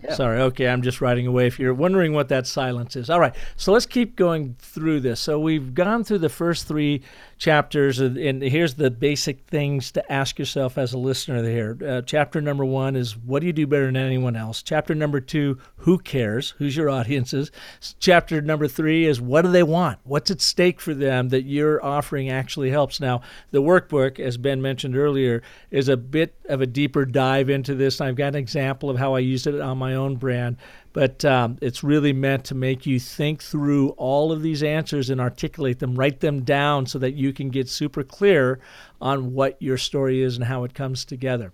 [0.02, 0.14] Yeah.
[0.14, 0.40] Sorry.
[0.40, 1.46] Okay, I'm just writing away.
[1.46, 3.34] If you're wondering what that silence is, all right.
[3.56, 5.18] So let's keep going through this.
[5.18, 7.02] So we've gone through the first three
[7.38, 11.42] chapters, and here's the basic things to ask yourself as a listener.
[11.42, 14.62] Here, uh, chapter number one is what do you do better than anyone else?
[14.62, 16.50] Chapter number two, who cares?
[16.58, 17.50] Who's your audiences?
[17.98, 19.98] Chapter number three is what do they want?
[20.04, 23.00] What's at stake for them that your offering actually helps?
[23.00, 27.74] Now, the workbook, as Ben mentioned earlier, is a bit of a deeper dive into
[27.74, 28.00] this.
[28.00, 30.56] I've got an example of how I used it on my my own brand.
[30.98, 35.20] But um, it's really meant to make you think through all of these answers and
[35.20, 38.58] articulate them, write them down so that you can get super clear
[39.00, 41.52] on what your story is and how it comes together.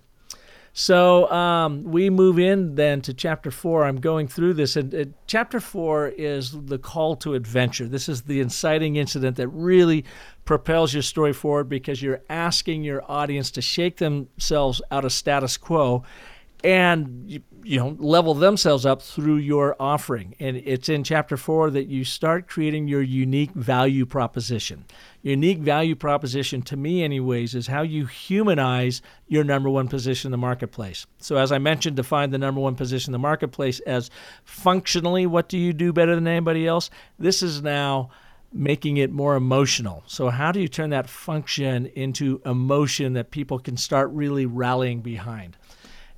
[0.73, 3.85] So um, we move in then to chapter four.
[3.85, 7.87] I'm going through this, and uh, chapter four is the call to adventure.
[7.87, 10.07] This is the inciting incident that really
[10.47, 15.59] propels your story forward because you're asking your audience to shake themselves out of status
[15.59, 16.03] quo
[16.65, 21.87] and you, know level themselves up through your offering and it's in chapter 4 that
[21.87, 24.85] you start creating your unique value proposition
[25.23, 30.33] unique value proposition to me anyways is how you humanize your number one position in
[30.33, 34.11] the marketplace so as i mentioned define the number one position in the marketplace as
[34.45, 38.11] functionally what do you do better than anybody else this is now
[38.55, 40.05] making it more emotional.
[40.07, 45.01] So, how do you turn that function into emotion that people can start really rallying
[45.01, 45.57] behind?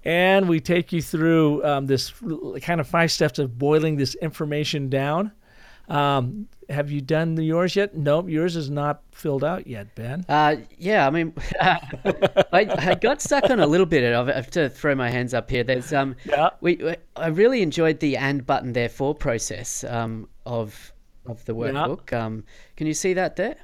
[0.07, 2.13] And we take you through um, this
[2.63, 5.33] kind of five steps of boiling this information down.
[5.89, 7.97] Um, have you done yours yet?
[7.97, 10.25] Nope, yours is not filled out yet, Ben.
[10.29, 14.15] Uh, yeah, I mean, I, I, got stuck on a little bit.
[14.15, 15.65] I have to throw my hands up here.
[15.65, 16.51] There's um, yeah.
[16.61, 20.93] we, I really enjoyed the and button therefore process um, of
[21.27, 22.13] of the workbook.
[22.13, 22.27] Yeah.
[22.27, 22.45] Um,
[22.77, 23.57] can you see that there?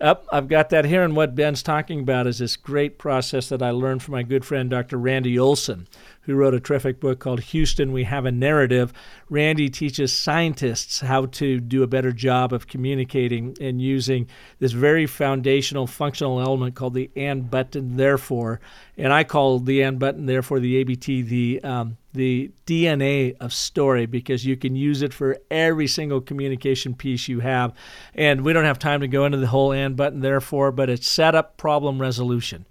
[0.00, 1.02] Up, I've got that here.
[1.02, 4.44] And what Ben's talking about is this great process that I learned from my good
[4.44, 4.98] friend Dr.
[4.98, 5.86] Randy Olson,
[6.24, 8.92] who wrote a terrific book called Houston, We Have a Narrative.
[9.28, 15.06] Randy teaches scientists how to do a better job of communicating and using this very
[15.06, 18.60] foundational functional element called the and button, therefore.
[18.96, 24.06] And I call the and button, therefore, the ABT, the um, the DNA of story
[24.06, 27.74] because you can use it for every single communication piece you have.
[28.14, 31.10] And we don't have time to go into the whole and button, therefore, but it's
[31.10, 32.66] setup, problem, resolution.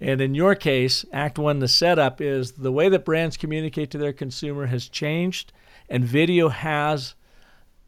[0.00, 3.98] And in your case, Act One, the setup is the way that brands communicate to
[3.98, 5.52] their consumer has changed,
[5.88, 7.14] and video has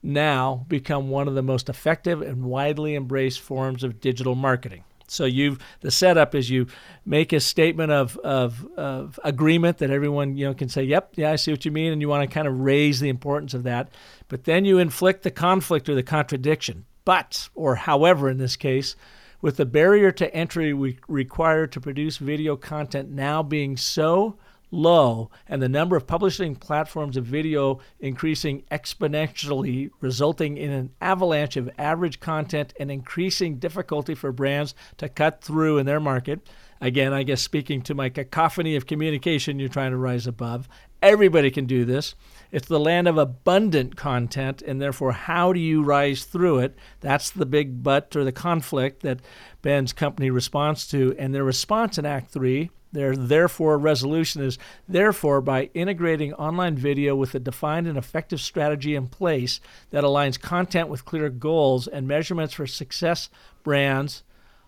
[0.02, 4.84] now become one of the most effective and widely embraced forms of digital marketing.
[5.08, 6.66] So you've the setup is you
[7.04, 11.30] make a statement of, of, of agreement that everyone you know can say, "Yep, yeah,
[11.30, 13.62] I see what you mean," and you want to kind of raise the importance of
[13.64, 13.88] that.
[14.28, 16.86] But then you inflict the conflict or the contradiction.
[17.04, 18.96] But or however, in this case,
[19.40, 24.36] with the barrier to entry we required to produce video content now being so
[24.70, 31.56] low and the number of publishing platforms of video increasing exponentially, resulting in an avalanche
[31.56, 36.46] of average content and increasing difficulty for brands to cut through in their market,
[36.80, 40.68] Again, I guess speaking to my cacophony of communication, you're trying to rise above.
[41.02, 42.14] Everybody can do this.
[42.52, 46.76] It's the land of abundant content, and therefore, how do you rise through it?
[47.00, 49.20] That's the big but or the conflict that
[49.62, 51.14] Ben's company responds to.
[51.18, 57.14] And their response in Act 3, their therefore resolution is therefore, by integrating online video
[57.14, 62.08] with a defined and effective strategy in place that aligns content with clear goals and
[62.08, 63.28] measurements for success,
[63.62, 64.22] brands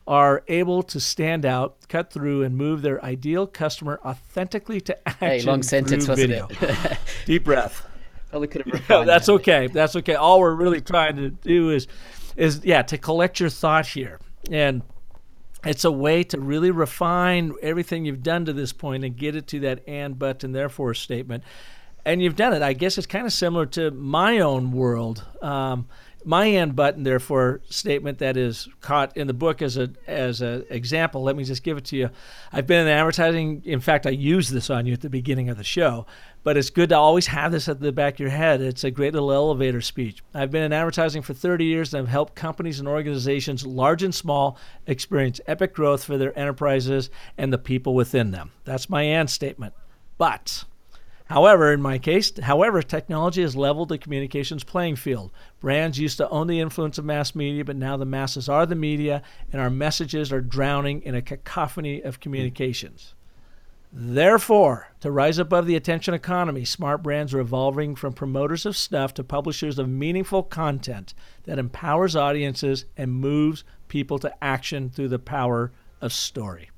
[0.08, 5.28] are able to stand out, cut through, and move their ideal customer authentically to action.
[5.28, 6.48] Hey, long sentence, through wasn't video.
[6.50, 6.98] it?
[7.26, 7.86] Deep breath.
[8.30, 9.32] Probably could have Yeah, that's that.
[9.34, 9.66] okay.
[9.66, 10.14] That's okay.
[10.14, 11.86] All we're really trying to do is,
[12.36, 14.18] is yeah, to collect your thought here,
[14.50, 14.80] and
[15.66, 19.46] it's a way to really refine everything you've done to this point and get it
[19.48, 21.44] to that and but and therefore statement.
[22.06, 22.62] And you've done it.
[22.62, 25.22] I guess it's kind of similar to my own world.
[25.42, 25.86] Um,
[26.24, 30.64] my and Button, therefore statement that is caught in the book as a as an
[30.70, 31.22] example.
[31.22, 32.10] Let me just give it to you.
[32.52, 33.62] I've been in advertising.
[33.64, 36.06] In fact, I used this on you at the beginning of the show
[36.48, 38.62] but it's good to always have this at the back of your head.
[38.62, 40.22] It's a great little elevator speech.
[40.32, 44.14] I've been in advertising for 30 years and I've helped companies and organizations, large and
[44.14, 44.56] small,
[44.86, 48.52] experience epic growth for their enterprises and the people within them.
[48.64, 49.74] That's my and statement.
[50.16, 50.64] But,
[51.28, 55.30] however, in my case, however, technology has leveled the communications playing field.
[55.60, 58.74] Brands used to own the influence of mass media, but now the masses are the
[58.74, 59.22] media
[59.52, 63.14] and our messages are drowning in a cacophony of communications.
[63.90, 69.14] Therefore, to rise above the attention economy, smart brands are evolving from promoters of stuff
[69.14, 71.14] to publishers of meaningful content
[71.44, 75.72] that empowers audiences and moves people to action through the power
[76.02, 76.70] of story.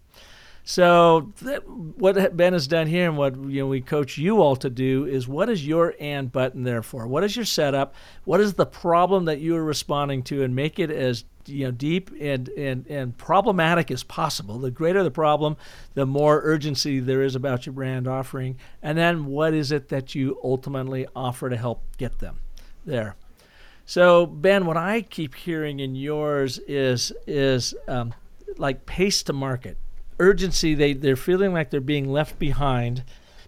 [0.70, 4.54] So, that, what Ben has done here, and what you know, we coach you all
[4.54, 7.08] to do, is what is your and button there for?
[7.08, 7.92] What is your setup?
[8.22, 11.72] What is the problem that you are responding to, and make it as you know
[11.72, 14.60] deep and, and, and problematic as possible.
[14.60, 15.56] The greater the problem,
[15.94, 18.56] the more urgency there is about your brand offering.
[18.80, 22.38] And then what is it that you ultimately offer to help get them
[22.86, 23.16] there?
[23.86, 28.14] So Ben, what I keep hearing in yours is is um,
[28.56, 29.76] like pace to market,
[30.20, 30.74] urgency.
[30.74, 33.02] They they're feeling like they're being left behind,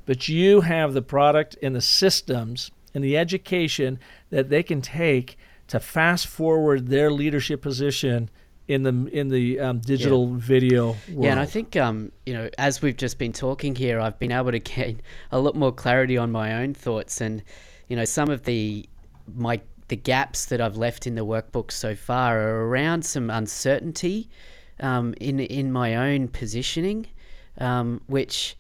[0.07, 4.01] but you have the product and the systems and the education
[4.31, 8.29] that they can take to fast forward their leadership position
[8.69, 10.37] in the in the um, digital yeah.
[10.39, 10.99] video world.
[11.09, 14.33] Yeah, and I think um, you know, as we've just been talking here, I've been
[14.33, 15.01] able to gain
[15.31, 17.43] a lot more clarity on my own thoughts, and
[17.89, 18.89] you know, some of the
[19.35, 24.31] my the gaps that I've left in the workbook so far are around some uncertainty
[24.83, 27.07] um, in in my own positioning,
[27.59, 28.57] um, which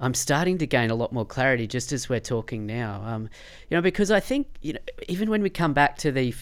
[0.00, 3.02] I'm starting to gain a lot more clarity just as we're talking now.
[3.04, 3.28] Um,
[3.68, 6.34] you know, because I think you know, even when we come back to the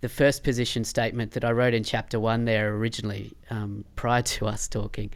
[0.00, 4.46] the first position statement that I wrote in chapter one there originally, um, prior to
[4.46, 5.12] us talking,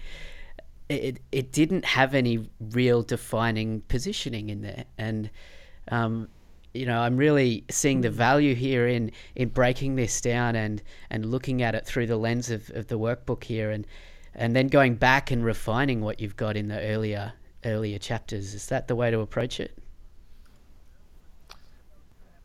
[0.88, 5.30] it it didn't have any real defining positioning in there, and
[5.90, 6.28] um,
[6.76, 11.26] you know, I'm really seeing the value here in in breaking this down and and
[11.26, 13.86] looking at it through the lens of, of the workbook here, and
[14.34, 17.32] and then going back and refining what you've got in the earlier
[17.64, 18.54] earlier chapters.
[18.54, 19.76] Is that the way to approach it?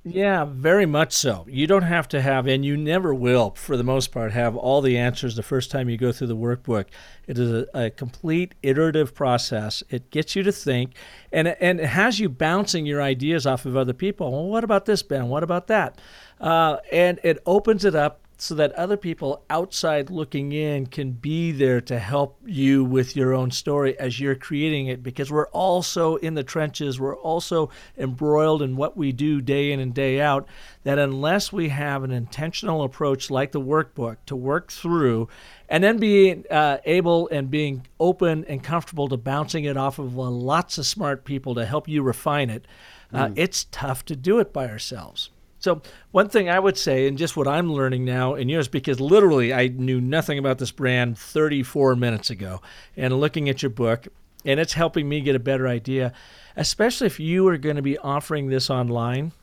[0.03, 1.45] Yeah, very much so.
[1.47, 4.81] You don't have to have, and you never will, for the most part, have all
[4.81, 6.85] the answers the first time you go through the workbook.
[7.27, 9.83] It is a, a complete iterative process.
[9.91, 10.95] It gets you to think,
[11.31, 14.31] and and it has you bouncing your ideas off of other people.
[14.31, 15.29] Well, what about this, Ben?
[15.29, 16.01] What about that?
[16.39, 21.51] Uh, and it opens it up so that other people outside looking in can be
[21.51, 26.15] there to help you with your own story as you're creating it because we're also
[26.15, 27.69] in the trenches we're also
[27.99, 30.47] embroiled in what we do day in and day out
[30.81, 35.29] that unless we have an intentional approach like the workbook to work through
[35.69, 40.15] and then being uh, able and being open and comfortable to bouncing it off of
[40.15, 42.65] lots of smart people to help you refine it
[43.13, 43.33] uh, mm.
[43.35, 45.29] it's tough to do it by ourselves
[45.61, 48.99] so one thing I would say, and just what I'm learning now in yours, because
[48.99, 52.61] literally I knew nothing about this brand 34 minutes ago,
[52.97, 54.07] and looking at your book,
[54.43, 56.13] and it's helping me get a better idea,
[56.57, 59.33] especially if you are going to be offering this online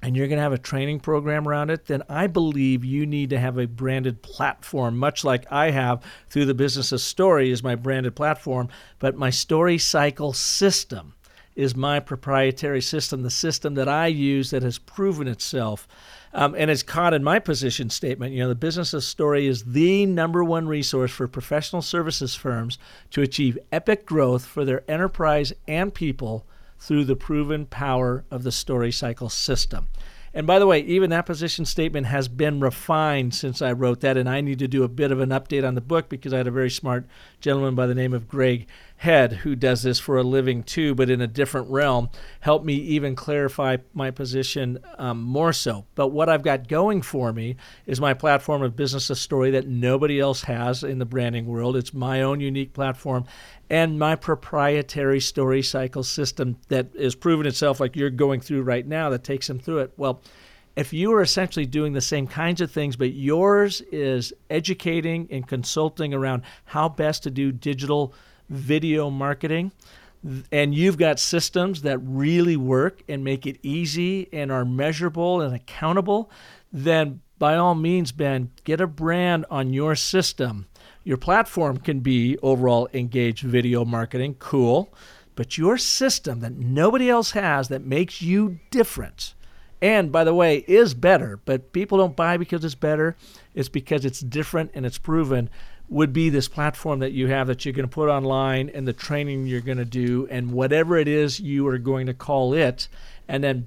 [0.00, 3.30] and you're going to have a training program around it, then I believe you need
[3.30, 7.62] to have a branded platform, much like I have through the Business of Story is
[7.62, 11.12] my branded platform, but my story cycle system
[11.54, 15.86] is my proprietary system, the system that I use that has proven itself.
[16.32, 18.32] Um, and it's caught in my position statement.
[18.32, 22.78] You know, the business of story is the number one resource for professional services firms
[23.10, 26.46] to achieve epic growth for their enterprise and people
[26.78, 29.88] through the proven power of the story cycle system.
[30.34, 34.16] And by the way, even that position statement has been refined since I wrote that,
[34.16, 36.38] and I need to do a bit of an update on the book because I
[36.38, 37.06] had a very smart
[37.40, 38.66] gentleman by the name of Greg
[38.96, 42.08] Head who does this for a living too, but in a different realm,
[42.38, 45.86] help me even clarify my position um, more so.
[45.96, 49.66] But what I've got going for me is my platform of business a story that
[49.66, 51.76] nobody else has in the branding world.
[51.76, 53.24] It's my own unique platform
[53.72, 58.86] and my proprietary story cycle system that has proven itself like you're going through right
[58.86, 59.90] now that takes them through it.
[59.96, 60.20] Well,
[60.76, 65.48] if you are essentially doing the same kinds of things, but yours is educating and
[65.48, 68.12] consulting around how best to do digital
[68.50, 69.72] video marketing,
[70.52, 75.54] and you've got systems that really work and make it easy and are measurable and
[75.54, 76.30] accountable,
[76.70, 80.66] then by all means, Ben, get a brand on your system.
[81.04, 84.92] Your platform can be overall engaged video marketing, cool,
[85.34, 89.34] but your system that nobody else has that makes you different.
[89.80, 93.16] And by the way, is better, but people don't buy because it's better.
[93.52, 95.50] It's because it's different and it's proven
[95.88, 98.92] would be this platform that you have that you're going to put online and the
[98.92, 102.88] training you're going to do and whatever it is you are going to call it
[103.28, 103.66] and then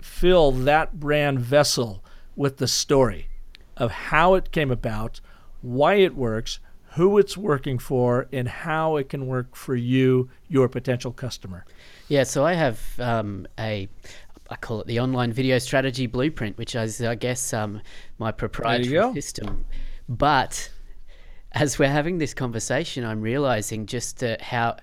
[0.00, 2.04] fill that brand vessel
[2.36, 3.28] with the story
[3.76, 5.20] of how it came about,
[5.62, 6.60] why it works,
[6.94, 11.64] who it's working for, and how it can work for you, your potential customer.
[12.08, 13.88] Yeah, so I have um, a
[14.50, 17.80] I call it the online video strategy blueprint, which is, I guess, um,
[18.18, 19.64] my proprietary system.
[20.08, 20.70] But
[21.52, 24.76] as we're having this conversation, I'm realizing just uh, how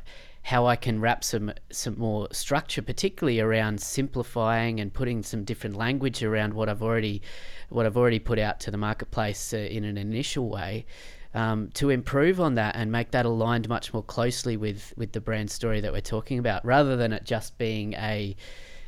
[0.44, 5.76] how I can wrap some some more structure, particularly around simplifying and putting some different
[5.76, 7.22] language around what I've already
[7.70, 10.86] what I've already put out to the marketplace uh, in an initial way.
[11.34, 15.22] Um, to improve on that and make that aligned much more closely with with the
[15.22, 18.36] brand story that we're talking about, rather than it just being a,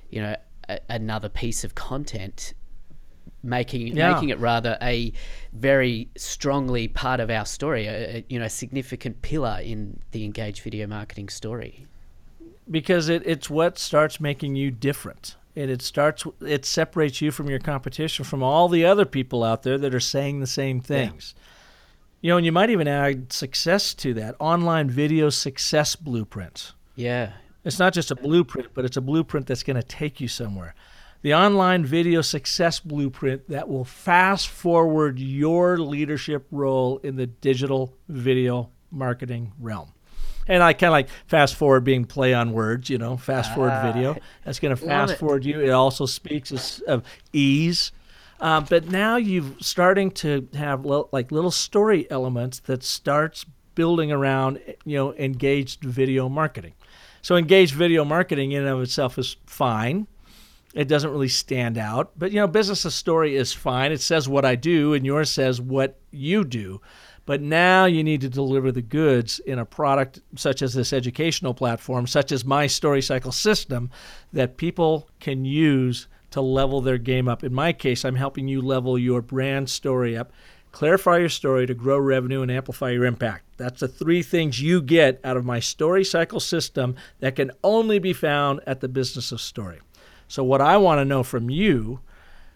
[0.10, 0.36] you know,
[0.68, 2.54] a, another piece of content
[3.44, 4.14] making yeah.
[4.14, 5.14] making it rather a
[5.54, 10.26] very strongly part of our story, a, a, you know, a significant pillar in the
[10.26, 11.86] engaged video marketing story.
[12.70, 15.36] Because it, it's what starts making you different.
[15.56, 19.64] And it starts it separates you from your competition from all the other people out
[19.64, 21.36] there that are saying the same things.
[21.36, 21.44] Yeah.
[22.24, 26.72] You know, and you might even add success to that online video success blueprint.
[26.96, 27.34] Yeah.
[27.66, 30.74] It's not just a blueprint, but it's a blueprint that's going to take you somewhere
[31.24, 37.94] the online video success blueprint that will fast forward your leadership role in the digital
[38.10, 39.94] video marketing realm.
[40.46, 43.72] And I kind of like fast forward being play on words, you know, fast forward
[43.72, 44.18] uh, video.
[44.44, 45.62] That's going to fast forward you.
[45.62, 47.94] It also speaks of ease.
[48.44, 54.60] Um, but now you're starting to have like little story elements that starts building around,
[54.84, 56.74] you know, engaged video marketing.
[57.22, 60.08] So engaged video marketing in and of itself is fine.
[60.74, 62.12] It doesn't really stand out.
[62.18, 63.94] But, you know, business of story is fine.
[63.94, 66.82] It says what I do, and yours says what you do.
[67.26, 71.54] But now you need to deliver the goods in a product such as this educational
[71.54, 73.90] platform, such as my story cycle system,
[74.34, 77.44] that people can use to level their game up.
[77.44, 80.34] In my case, I'm helping you level your brand story up,
[80.72, 83.46] clarify your story to grow revenue and amplify your impact.
[83.58, 88.00] That's the three things you get out of my story cycle system that can only
[88.00, 89.80] be found at the business of story.
[90.28, 92.00] So, what I want to know from you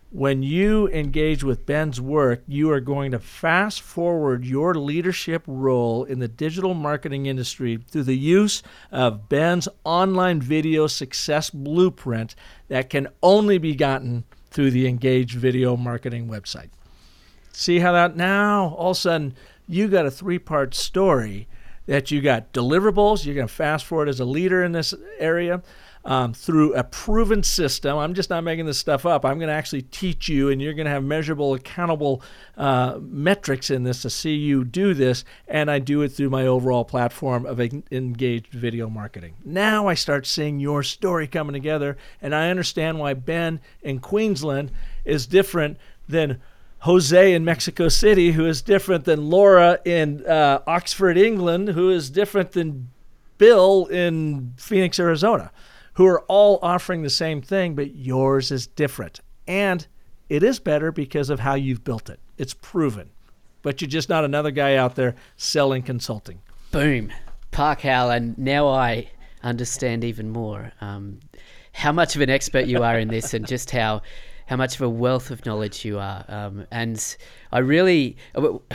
[0.09, 6.05] when you engage with Ben's work, you are going to fast forward your leadership role
[6.05, 12.35] in the digital marketing industry through the use of Ben's online video success blueprint
[12.69, 16.69] that can only be gotten through the Engage Video Marketing website.
[17.51, 19.35] See how that now all of a sudden
[19.67, 21.49] you got a three part story
[21.85, 25.61] that you got deliverables, you're going to fast forward as a leader in this area
[26.07, 27.97] um, through a proven system.
[27.97, 29.25] I'm just not making this stuff up.
[29.25, 32.23] I'm going to actually teach you, and you're going to have measurable, accountable
[32.55, 35.25] uh, metrics in this to see you do this.
[35.49, 39.33] And I do it through my overall platform of engaged video marketing.
[39.43, 44.71] Now I start seeing your story coming together, and I understand why Ben in Queensland
[45.05, 45.77] is different
[46.07, 46.41] than.
[46.81, 52.11] Jose in Mexico City, who is different than Laura in uh, Oxford, England, who is
[52.11, 52.91] different than
[53.39, 55.51] Bill in Phoenix, Arizona
[55.97, 59.19] who are all offering the same thing, but yours is different.
[59.47, 59.85] And
[60.29, 62.19] it is better because of how you've built it.
[62.37, 63.09] It's proven.
[63.63, 66.39] But you're just not another guy out there selling consulting.
[66.71, 67.11] Boom.
[67.49, 69.09] Park and now I
[69.41, 71.19] understand even more um,
[71.71, 74.03] how much of an expert you are in this and just how
[74.47, 76.25] how much of a wealth of knowledge you are.
[76.27, 77.17] Um, and
[77.51, 78.17] I really,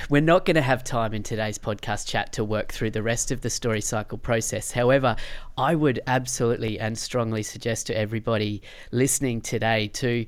[0.09, 3.31] we're not going to have time in today's podcast chat to work through the rest
[3.31, 4.71] of the story cycle process.
[4.71, 5.17] However,
[5.57, 10.27] I would absolutely and strongly suggest to everybody listening today to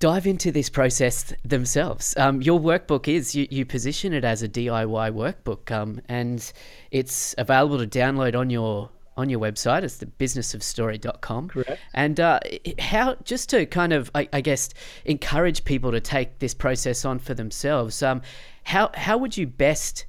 [0.00, 2.16] dive into this process themselves.
[2.16, 6.52] Um, your workbook is you, you position it as a DIY workbook, um, and
[6.90, 8.90] it's available to download on your
[9.20, 9.82] on your website.
[9.82, 11.48] It's the businessofstory.com.
[11.48, 11.80] Correct.
[11.94, 12.40] And uh,
[12.78, 14.70] how, just to kind of, I, I, guess,
[15.04, 18.22] encourage people to take this process on for themselves, um,
[18.64, 20.06] how, how would you best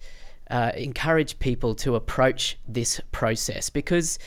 [0.50, 3.70] uh, encourage people to approach this process?
[3.70, 4.18] Because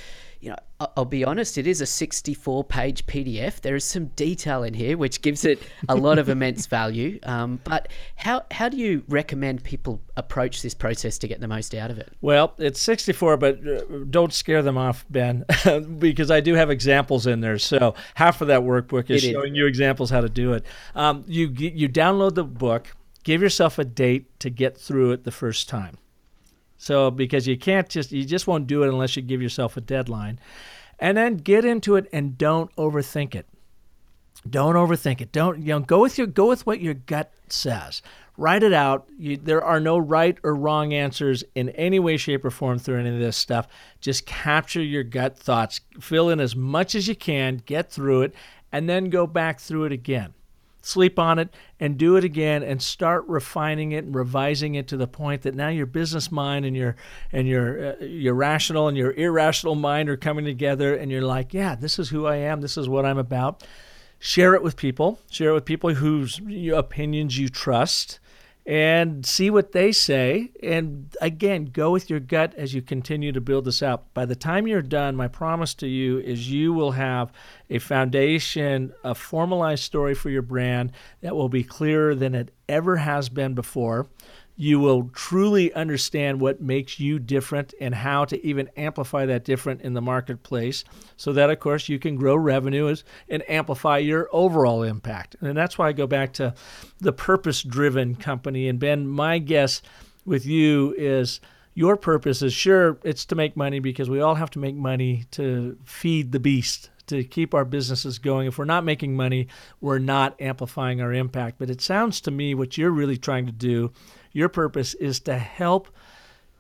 [0.97, 3.61] I'll be honest, it is a 64 page PDF.
[3.61, 7.19] There is some detail in here, which gives it a lot of immense value.
[7.23, 11.75] Um, but how, how do you recommend people approach this process to get the most
[11.75, 12.13] out of it?
[12.21, 13.81] Well, it's 64, but uh,
[14.11, 15.45] don't scare them off, Ben,
[15.99, 17.59] because I do have examples in there.
[17.59, 20.65] So half of that workbook is it showing you examples how to do it.
[20.95, 25.33] Um, you, you download the book, give yourself a date to get through it the
[25.33, 25.99] first time.
[26.85, 29.81] So because you can't just you just won't do it unless you give yourself a
[29.81, 30.39] deadline.
[30.99, 33.47] And then get into it and don't overthink it.
[34.49, 35.33] Don't overthink it.
[35.33, 38.03] Don't you know go with your go with what your gut says.
[38.37, 39.09] Write it out.
[39.17, 42.99] You, there are no right or wrong answers in any way, shape, or form through
[42.99, 43.69] any of this stuff.
[44.01, 45.81] Just capture your gut thoughts.
[46.01, 48.35] Fill in as much as you can, get through it,
[48.73, 50.35] and then go back through it again
[50.85, 51.49] sleep on it,
[51.81, 55.55] and do it again, and start refining it and revising it to the point that
[55.55, 56.97] now your business mind and your
[57.33, 61.55] and your uh, your rational and your irrational mind are coming together, and you're like,
[61.55, 62.61] yeah, this is who I am.
[62.61, 63.65] This is what I'm about.
[64.19, 65.19] Share it with people.
[65.31, 66.41] Share it with people whose
[66.73, 68.21] opinions you trust
[68.67, 70.51] and see what they say.
[70.63, 74.13] And again, go with your gut as you continue to build this out.
[74.15, 77.31] By the time you're done, my promise to you is you will have
[77.69, 82.97] a foundation, a formalized story for your brand that will be clearer than it ever
[82.97, 84.07] has been before
[84.57, 89.81] you will truly understand what makes you different and how to even amplify that different
[89.83, 90.85] in the marketplace
[91.17, 95.77] so that of course you can grow revenues and amplify your overall impact and that's
[95.77, 96.55] why i go back to
[97.01, 99.83] the purpose driven company and ben my guess
[100.25, 101.41] with you is
[101.75, 105.25] your purpose is sure it's to make money because we all have to make money
[105.33, 108.47] to feed the beast to keep our businesses going.
[108.47, 109.49] If we're not making money,
[109.81, 111.57] we're not amplifying our impact.
[111.59, 113.93] But it sounds to me what you're really trying to do
[114.35, 115.89] your purpose is to help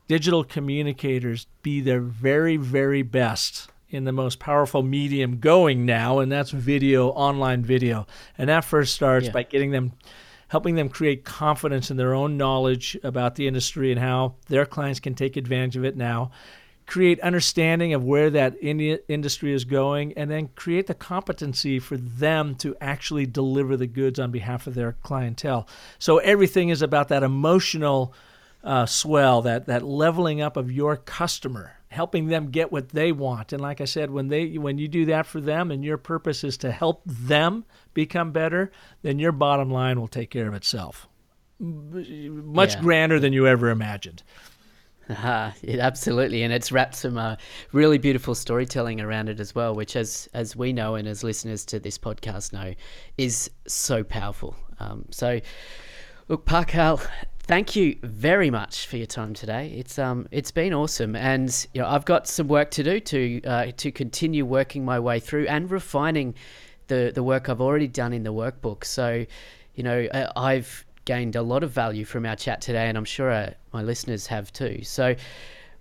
[0.09, 6.33] digital communicators be their very, very best in the most powerful medium going now, and
[6.33, 8.07] that's video, online video.
[8.39, 9.33] And that first starts yeah.
[9.33, 9.93] by getting them,
[10.49, 15.01] helping them create confidence in their own knowledge about the industry and how their clients
[15.01, 16.31] can take advantage of it now
[16.87, 22.55] create understanding of where that industry is going and then create the competency for them
[22.57, 25.66] to actually deliver the goods on behalf of their clientele.
[25.99, 28.14] So everything is about that emotional
[28.62, 33.53] uh, swell that that leveling up of your customer helping them get what they want.
[33.53, 36.43] And like i said when they when you do that for them and your purpose
[36.45, 38.72] is to help them become better
[39.03, 41.07] then your bottom line will take care of itself.
[41.61, 42.80] Much yeah.
[42.80, 44.22] grander than you ever imagined
[45.11, 47.36] uh, it, absolutely, and it's wrapped some uh,
[47.72, 51.64] really beautiful storytelling around it as well, which, as as we know and as listeners
[51.66, 52.74] to this podcast know,
[53.18, 54.57] is so powerful.
[54.80, 55.40] Um, so,
[56.28, 57.02] look, Park Howell,
[57.40, 59.74] thank you very much for your time today.
[59.76, 63.42] It's um it's been awesome, and you know I've got some work to do to
[63.42, 66.34] uh, to continue working my way through and refining
[66.86, 68.84] the the work I've already done in the workbook.
[68.84, 69.26] So,
[69.74, 73.30] you know, I've gained a lot of value from our chat today, and I'm sure
[73.30, 74.82] uh, my listeners have too.
[74.82, 75.16] So,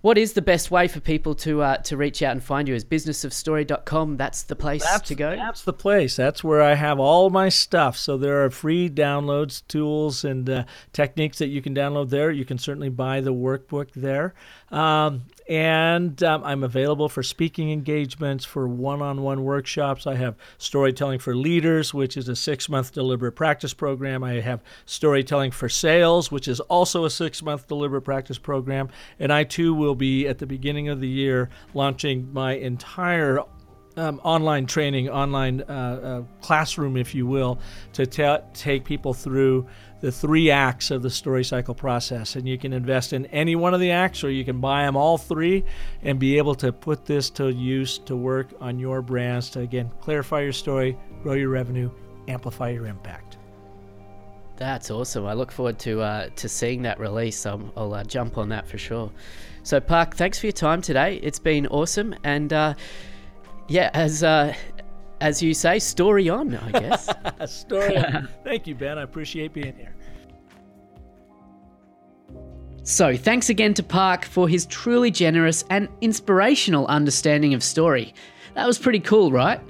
[0.00, 2.74] what is the best way for people to uh, to reach out and find you?
[2.74, 5.34] Is businessofstory.com that's the place that's, to go?
[5.34, 6.14] That's the place.
[6.14, 7.96] That's where I have all my stuff.
[7.96, 12.30] So there are free downloads, tools, and uh, techniques that you can download there.
[12.30, 14.34] You can certainly buy the workbook there.
[14.70, 20.06] Um, and um, I'm available for speaking engagements, for one on one workshops.
[20.06, 24.24] I have Storytelling for Leaders, which is a six month deliberate practice program.
[24.24, 28.88] I have Storytelling for Sales, which is also a six month deliberate practice program.
[29.18, 33.40] And I too will be at the beginning of the year launching my entire
[33.96, 37.60] um, online training, online uh, uh, classroom, if you will,
[37.92, 39.66] to t- take people through
[40.04, 42.36] the three acts of the story cycle process.
[42.36, 44.96] And you can invest in any one of the acts, or you can buy them
[44.96, 45.64] all three
[46.02, 49.90] and be able to put this to use to work on your brands to, again,
[50.02, 51.90] clarify your story, grow your revenue,
[52.28, 53.38] amplify your impact.
[54.56, 55.24] That's awesome.
[55.24, 57.46] I look forward to uh, to seeing that release.
[57.46, 59.10] Um, I'll uh, jump on that for sure.
[59.62, 61.18] So, Park, thanks for your time today.
[61.22, 62.74] It's been awesome, and uh,
[63.68, 64.54] yeah, as uh,
[65.24, 67.08] as you say, story on, I guess.
[67.46, 68.28] story on.
[68.44, 68.98] Thank you, Ben.
[68.98, 69.94] I appreciate being here.
[72.82, 78.12] So, thanks again to Park for his truly generous and inspirational understanding of story.
[78.52, 79.60] That was pretty cool, right?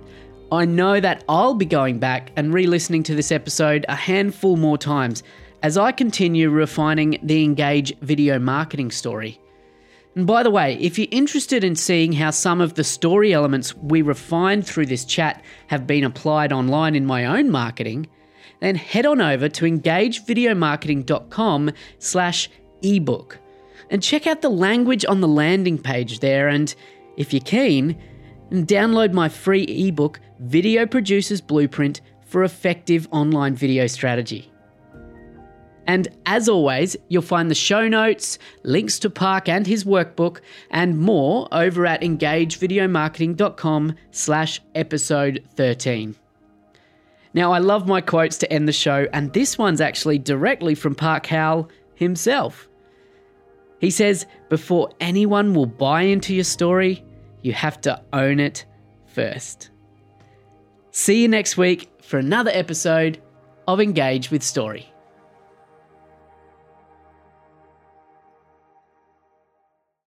[0.50, 4.56] I know that I'll be going back and re listening to this episode a handful
[4.56, 5.22] more times
[5.62, 9.40] as I continue refining the Engage video marketing story.
[10.16, 13.74] And by the way, if you're interested in seeing how some of the story elements
[13.74, 18.06] we refined through this chat have been applied online in my own marketing,
[18.60, 22.48] then head on over to engagevideomarketing.com slash
[22.82, 23.38] ebook
[23.90, 26.74] and check out the language on the landing page there and,
[27.16, 28.00] if you're keen,
[28.50, 34.53] download my free ebook, Video Producer's Blueprint for Effective Online Video Strategy.
[35.86, 40.98] And as always, you'll find the show notes, links to Park and his workbook, and
[40.98, 46.16] more over at engagevideomarketing.com slash episode 13.
[47.34, 50.94] Now, I love my quotes to end the show, and this one's actually directly from
[50.94, 52.68] Park Howell himself.
[53.80, 57.04] He says, Before anyone will buy into your story,
[57.42, 58.64] you have to own it
[59.06, 59.70] first.
[60.92, 63.20] See you next week for another episode
[63.66, 64.93] of Engage with Story.